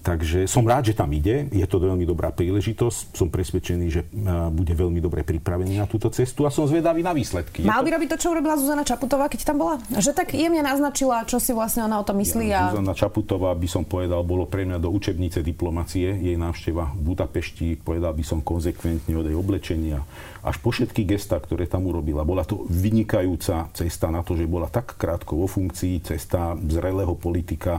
Takže 0.03 0.51
som 0.51 0.67
rád, 0.67 0.91
že 0.91 0.99
tam 0.99 1.07
ide. 1.15 1.47
Je 1.55 1.62
to 1.62 1.79
veľmi 1.79 2.03
dobrá 2.03 2.35
príležitosť. 2.35 3.15
Som 3.15 3.31
presvedčený, 3.31 3.87
že 3.87 4.03
bude 4.51 4.75
veľmi 4.75 4.99
dobre 4.99 5.23
pripravený 5.23 5.79
na 5.79 5.87
túto 5.87 6.11
cestu 6.11 6.43
a 6.43 6.51
som 6.51 6.67
zvedavý 6.67 7.07
na 7.07 7.15
výsledky. 7.15 7.62
Mal 7.62 7.87
by 7.87 7.91
to... 7.91 7.95
robiť 7.95 8.09
to, 8.11 8.19
čo 8.19 8.29
urobila 8.35 8.59
Zuzana 8.59 8.83
Čaputová, 8.83 9.31
keď 9.31 9.41
tam 9.47 9.62
bola? 9.62 9.79
Že 9.95 10.11
tak 10.11 10.35
jemne 10.35 10.67
naznačila, 10.67 11.23
čo 11.23 11.38
si 11.38 11.55
vlastne 11.55 11.87
ona 11.87 12.03
o 12.03 12.05
tom 12.05 12.19
myslí. 12.19 12.51
Ja, 12.51 12.69
a... 12.69 12.75
Zuzana 12.75 12.99
Čaputová, 12.99 13.55
by 13.55 13.69
som 13.71 13.87
povedal, 13.87 14.27
bolo 14.27 14.51
pre 14.51 14.67
mňa 14.67 14.83
do 14.83 14.91
učebnice 14.91 15.38
diplomacie. 15.47 16.19
Jej 16.19 16.35
návšteva 16.35 16.99
v 16.99 17.01
Budapešti, 17.15 17.79
povedal 17.79 18.11
by 18.11 18.25
som 18.27 18.43
konzekventne 18.43 19.15
od 19.15 19.31
jej 19.31 19.38
oblečenia 19.38 20.03
až 20.43 20.59
po 20.59 20.75
všetky 20.75 21.07
gesta, 21.07 21.38
ktoré 21.38 21.71
tam 21.71 21.87
urobila. 21.87 22.27
Bola 22.27 22.43
to 22.43 22.67
vynikajúca 22.67 23.71
cesta 23.71 24.11
na 24.11 24.27
to, 24.27 24.35
že 24.35 24.51
bola 24.51 24.67
tak 24.67 24.99
krátko 24.99 25.38
vo 25.38 25.47
funkcii, 25.47 26.03
cesta 26.03 26.59
zrelého 26.59 27.15
politika, 27.15 27.79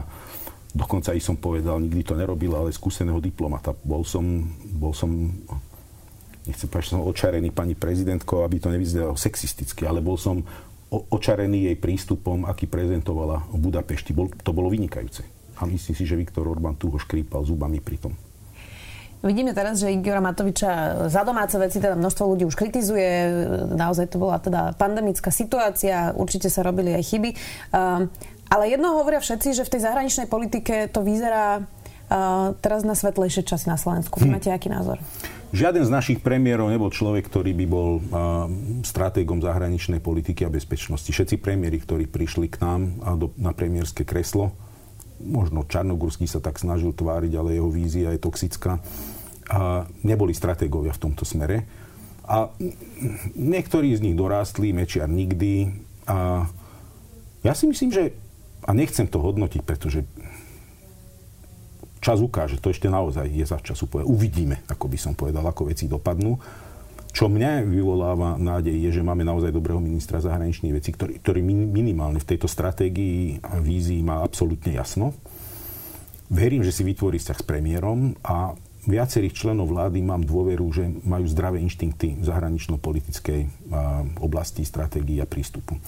dokonca 0.74 1.14
i 1.14 1.22
som 1.22 1.38
povedal, 1.38 1.78
nikdy 1.78 2.02
to 2.02 2.18
nerobil, 2.18 2.58
ale 2.58 2.74
skúseného 2.74 3.22
diplomata. 3.22 3.72
Bol 3.72 4.02
som, 4.02 4.26
bol 4.74 4.90
som 4.90 5.30
nechcem 6.44 6.66
povedať, 6.66 6.84
že 6.90 6.92
som 6.98 7.06
očarený 7.06 7.54
pani 7.54 7.78
prezidentkou, 7.78 8.42
aby 8.42 8.58
to 8.58 8.68
nevyznelo 8.68 9.14
sexisticky, 9.14 9.86
ale 9.86 10.02
bol 10.02 10.18
som 10.18 10.42
očarený 10.90 11.72
jej 11.72 11.76
prístupom, 11.78 12.44
aký 12.44 12.66
prezentovala 12.66 13.46
v 13.54 13.58
Budapešti. 13.70 14.10
Bol, 14.12 14.30
to 14.30 14.50
bolo 14.50 14.68
vynikajúce. 14.68 15.24
A 15.58 15.66
myslím 15.70 15.94
si, 15.94 16.04
že 16.04 16.18
Viktor 16.18 16.44
Orbán 16.50 16.74
tu 16.74 16.90
ho 16.90 16.98
škrípal 16.98 17.46
zubami 17.46 17.78
pri 17.78 17.98
tom. 17.98 18.12
Vidíme 19.24 19.56
teraz, 19.56 19.80
že 19.80 19.88
Igora 19.88 20.20
Matoviča 20.20 21.08
za 21.08 21.24
domáce 21.24 21.56
veci 21.56 21.80
teda 21.80 21.96
množstvo 21.96 22.28
ľudí 22.28 22.44
už 22.44 22.60
kritizuje. 22.60 23.08
Naozaj 23.72 24.12
to 24.12 24.20
bola 24.20 24.36
teda 24.36 24.76
pandemická 24.76 25.32
situácia, 25.32 26.12
určite 26.12 26.52
sa 26.52 26.60
robili 26.60 26.92
aj 26.92 27.02
chyby. 27.08 27.30
Uh, 27.72 28.04
ale 28.54 28.70
jedno 28.70 28.94
hovoria 28.94 29.18
všetci, 29.18 29.58
že 29.58 29.66
v 29.66 29.72
tej 29.74 29.80
zahraničnej 29.82 30.30
politike 30.30 30.86
to 30.86 31.02
vyzerá 31.02 31.66
uh, 31.66 32.54
teraz 32.62 32.86
na 32.86 32.94
svetlejšie 32.94 33.42
časy 33.42 33.66
na 33.66 33.74
Slovensku. 33.74 34.22
Hm. 34.22 34.30
Máte 34.30 34.54
aký 34.54 34.70
názor? 34.70 35.02
Žiaden 35.50 35.86
z 35.86 35.90
našich 35.90 36.18
premiérov 36.22 36.70
nebol 36.70 36.90
človek, 36.90 37.26
ktorý 37.26 37.54
by 37.54 37.66
bol 37.66 37.98
uh, 37.98 38.02
stratégom 38.86 39.42
zahraničnej 39.42 39.98
politiky 39.98 40.46
a 40.46 40.50
bezpečnosti. 40.50 41.10
Všetci 41.10 41.42
premiéry, 41.42 41.82
ktorí 41.82 42.06
prišli 42.06 42.46
k 42.50 42.62
nám 42.62 42.80
a 43.02 43.18
do, 43.18 43.34
na 43.34 43.50
premiérske 43.50 44.06
kreslo, 44.06 44.54
možno 45.22 45.62
Čarnogurský 45.66 46.26
sa 46.26 46.42
tak 46.42 46.58
snažil 46.58 46.90
tváriť, 46.90 47.32
ale 47.38 47.58
jeho 47.58 47.70
vízia 47.70 48.10
je 48.14 48.22
toxická, 48.22 48.82
a 49.44 49.84
neboli 50.00 50.32
stratégovia 50.32 50.96
v 50.96 51.02
tomto 51.04 51.22
smere. 51.28 51.68
A 52.24 52.48
niektorí 53.36 53.92
z 53.92 54.00
nich 54.00 54.16
dorástli, 54.16 54.72
Mečiar 54.72 55.12
nikdy. 55.12 55.68
A 56.08 56.48
ja 57.44 57.52
si 57.52 57.68
myslím, 57.68 57.92
že 57.92 58.16
a 58.64 58.70
nechcem 58.72 59.04
to 59.04 59.20
hodnotiť, 59.20 59.62
pretože 59.62 60.08
čas 62.00 62.20
ukáže, 62.20 62.60
to 62.60 62.72
ešte 62.72 62.88
naozaj 62.88 63.28
je 63.28 63.44
za 63.44 63.60
času 63.60 63.88
povedať. 63.88 64.08
Uvidíme, 64.08 64.56
ako 64.68 64.88
by 64.88 64.98
som 65.00 65.12
povedal, 65.16 65.44
ako 65.44 65.68
veci 65.68 65.88
dopadnú. 65.88 66.36
Čo 67.14 67.30
mňa 67.30 67.62
vyvoláva 67.62 68.34
nádej 68.34 68.74
je, 68.74 68.98
že 68.98 69.06
máme 69.06 69.22
naozaj 69.22 69.54
dobrého 69.54 69.78
ministra 69.78 70.18
zahraničných 70.18 70.74
vecí, 70.74 70.90
ktorý, 70.90 71.22
ktorý 71.22 71.40
minimálne 71.46 72.18
v 72.18 72.28
tejto 72.34 72.50
stratégii 72.50 73.38
a 73.38 73.62
vízii 73.62 74.02
má 74.02 74.20
absolútne 74.20 74.74
jasno. 74.74 75.14
Verím, 76.26 76.66
že 76.66 76.74
si 76.74 76.82
vytvorí 76.82 77.22
vzťah 77.22 77.38
s 77.38 77.46
premiérom 77.46 78.18
a 78.26 78.58
viacerých 78.84 79.32
členov 79.32 79.70
vlády 79.70 80.02
mám 80.02 80.26
dôveru, 80.26 80.66
že 80.74 80.90
majú 81.06 81.24
zdravé 81.30 81.62
inštinkty 81.62 82.18
v 82.18 82.24
zahranično-politickej 82.26 83.70
oblasti, 84.18 84.66
stratégii 84.66 85.22
a 85.22 85.30
prístupu. 85.30 85.78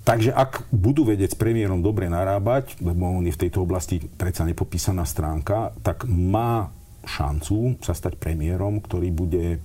Takže 0.00 0.32
ak 0.32 0.72
budú 0.72 1.04
vedieť 1.04 1.36
s 1.36 1.40
premiérom 1.40 1.84
dobre 1.84 2.08
narábať, 2.08 2.80
lebo 2.80 3.20
on 3.20 3.24
je 3.28 3.36
v 3.36 3.42
tejto 3.46 3.62
oblasti 3.62 4.00
predsa 4.00 4.48
nepopísaná 4.48 5.04
stránka, 5.04 5.76
tak 5.84 6.08
má 6.08 6.72
šancu 7.04 7.80
sa 7.84 7.92
stať 7.92 8.16
premiérom, 8.16 8.80
ktorý 8.80 9.08
bude 9.12 9.60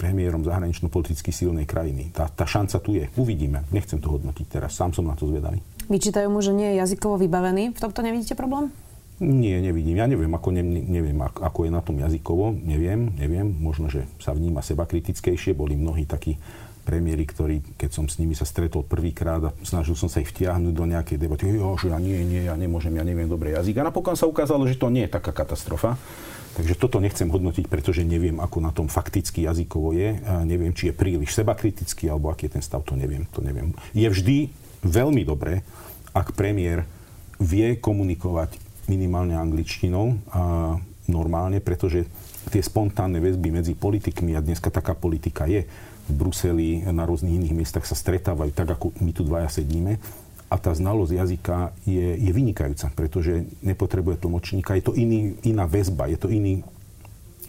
premiérom 0.00 0.40
zahranično-politicky 0.40 1.28
silnej 1.28 1.68
krajiny. 1.68 2.08
Tá, 2.08 2.24
tá 2.32 2.48
šanca 2.48 2.76
tu 2.80 2.96
je. 2.96 3.04
Uvidíme. 3.20 3.68
Nechcem 3.68 4.00
to 4.00 4.08
hodnotiť 4.16 4.46
teraz. 4.48 4.72
Sám 4.72 4.96
som 4.96 5.04
na 5.04 5.12
to 5.12 5.28
zvedavý. 5.28 5.60
Vyčítajú 5.92 6.32
mu, 6.32 6.40
že 6.40 6.56
nie 6.56 6.72
je 6.72 6.80
jazykovo 6.80 7.20
vybavený. 7.20 7.76
V 7.76 7.82
tomto 7.82 8.00
nevidíte 8.00 8.32
problém? 8.32 8.72
Nie, 9.20 9.60
nevidím. 9.60 10.00
Ja 10.00 10.08
neviem, 10.08 10.32
ako, 10.32 10.48
ne, 10.56 10.64
neviem, 10.64 11.20
ako 11.20 11.68
je 11.68 11.70
na 11.70 11.84
tom 11.84 12.00
jazykovo. 12.00 12.56
Neviem, 12.56 13.12
neviem. 13.20 13.52
Možno, 13.52 13.92
že 13.92 14.08
sa 14.16 14.32
vníma 14.32 14.64
seba 14.64 14.88
kritickejšie. 14.88 15.52
Boli 15.52 15.76
mnohí 15.76 16.08
takí 16.08 16.40
premiéry, 16.90 17.22
ktorí, 17.22 17.62
keď 17.78 17.90
som 17.94 18.10
s 18.10 18.18
nimi 18.18 18.34
sa 18.34 18.42
stretol 18.42 18.82
prvýkrát 18.82 19.38
a 19.38 19.54
snažil 19.62 19.94
som 19.94 20.10
sa 20.10 20.18
ich 20.18 20.34
vtiahnuť 20.34 20.74
do 20.74 20.84
nejakej 20.90 21.22
debaty, 21.22 21.46
jo, 21.54 21.78
že 21.78 21.94
ja 21.94 22.02
nie, 22.02 22.18
nie, 22.26 22.50
ja 22.50 22.58
nemôžem, 22.58 22.90
ja 22.98 23.06
neviem 23.06 23.30
dobre 23.30 23.54
jazyk. 23.54 23.78
A 23.78 23.86
napokon 23.86 24.18
sa 24.18 24.26
ukázalo, 24.26 24.66
že 24.66 24.74
to 24.74 24.90
nie 24.90 25.06
je 25.06 25.14
taká 25.14 25.30
katastrofa. 25.30 25.94
Takže 26.58 26.74
toto 26.74 26.98
nechcem 26.98 27.30
hodnotiť, 27.30 27.70
pretože 27.70 28.02
neviem, 28.02 28.42
ako 28.42 28.58
na 28.58 28.74
tom 28.74 28.90
fakticky 28.90 29.46
jazykovo 29.46 29.94
je. 29.94 30.18
A 30.26 30.42
neviem, 30.42 30.74
či 30.74 30.90
je 30.90 30.98
príliš 30.98 31.30
sebakritický, 31.38 32.10
alebo 32.10 32.26
aký 32.26 32.50
je 32.50 32.58
ten 32.58 32.64
stav, 32.66 32.82
to 32.82 32.98
neviem. 32.98 33.22
To 33.38 33.38
neviem. 33.38 33.70
Je 33.94 34.10
vždy 34.10 34.50
veľmi 34.82 35.22
dobré, 35.22 35.62
ak 36.10 36.34
premiér 36.34 36.82
vie 37.38 37.78
komunikovať 37.78 38.58
minimálne 38.90 39.38
angličtinou 39.38 40.18
a 40.34 40.74
normálne, 41.06 41.62
pretože 41.62 42.10
tie 42.50 42.58
spontánne 42.58 43.22
väzby 43.22 43.54
medzi 43.54 43.78
politikmi, 43.78 44.34
a 44.34 44.42
dneska 44.42 44.74
taká 44.74 44.98
politika 44.98 45.46
je, 45.46 45.70
v 46.10 46.18
Bruseli, 46.18 46.68
na 46.90 47.06
rôznych 47.06 47.38
iných 47.38 47.54
miestach 47.54 47.86
sa 47.86 47.94
stretávajú 47.94 48.50
tak, 48.50 48.74
ako 48.74 48.92
my 48.98 49.10
tu 49.14 49.22
dvaja 49.22 49.48
sedíme, 49.48 50.02
a 50.50 50.58
tá 50.58 50.74
znalosť 50.74 51.12
jazyka 51.14 51.56
je, 51.86 52.18
je 52.18 52.30
vynikajúca, 52.34 52.90
pretože 52.90 53.46
nepotrebuje 53.62 54.18
tlmočníka. 54.18 54.74
Je 54.74 54.82
to 54.82 54.98
iný, 54.98 55.38
iná 55.46 55.70
väzba, 55.70 56.10
je 56.10 56.18
to 56.18 56.26
iný, 56.26 56.66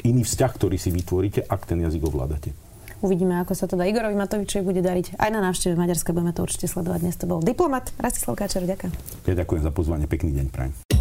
iný 0.06 0.22
vzťah, 0.22 0.52
ktorý 0.54 0.78
si 0.78 0.94
vytvoríte, 0.94 1.42
ak 1.50 1.66
ten 1.66 1.82
jazyk 1.82 2.06
ovládate. 2.06 2.54
Uvidíme, 3.02 3.42
ako 3.42 3.58
sa 3.58 3.66
teda 3.66 3.90
Igorovi 3.90 4.14
Matovičovi 4.14 4.62
bude 4.62 4.86
dariť. 4.86 5.18
Aj 5.18 5.34
na 5.34 5.42
návšteve 5.42 5.74
Maďarska 5.74 6.14
budeme 6.14 6.38
to 6.38 6.46
určite 6.46 6.70
sledovať. 6.70 7.00
Dnes 7.02 7.18
to 7.18 7.26
bol 7.26 7.42
diplomat 7.42 7.90
Rastislav 7.98 8.38
Káčer. 8.38 8.70
Ďakujem. 8.70 8.94
Ja 9.26 9.34
ďakujem 9.34 9.62
za 9.66 9.74
pozvanie. 9.74 10.06
Pekný 10.06 10.38
deň 10.38 10.48
prajem. 10.54 11.01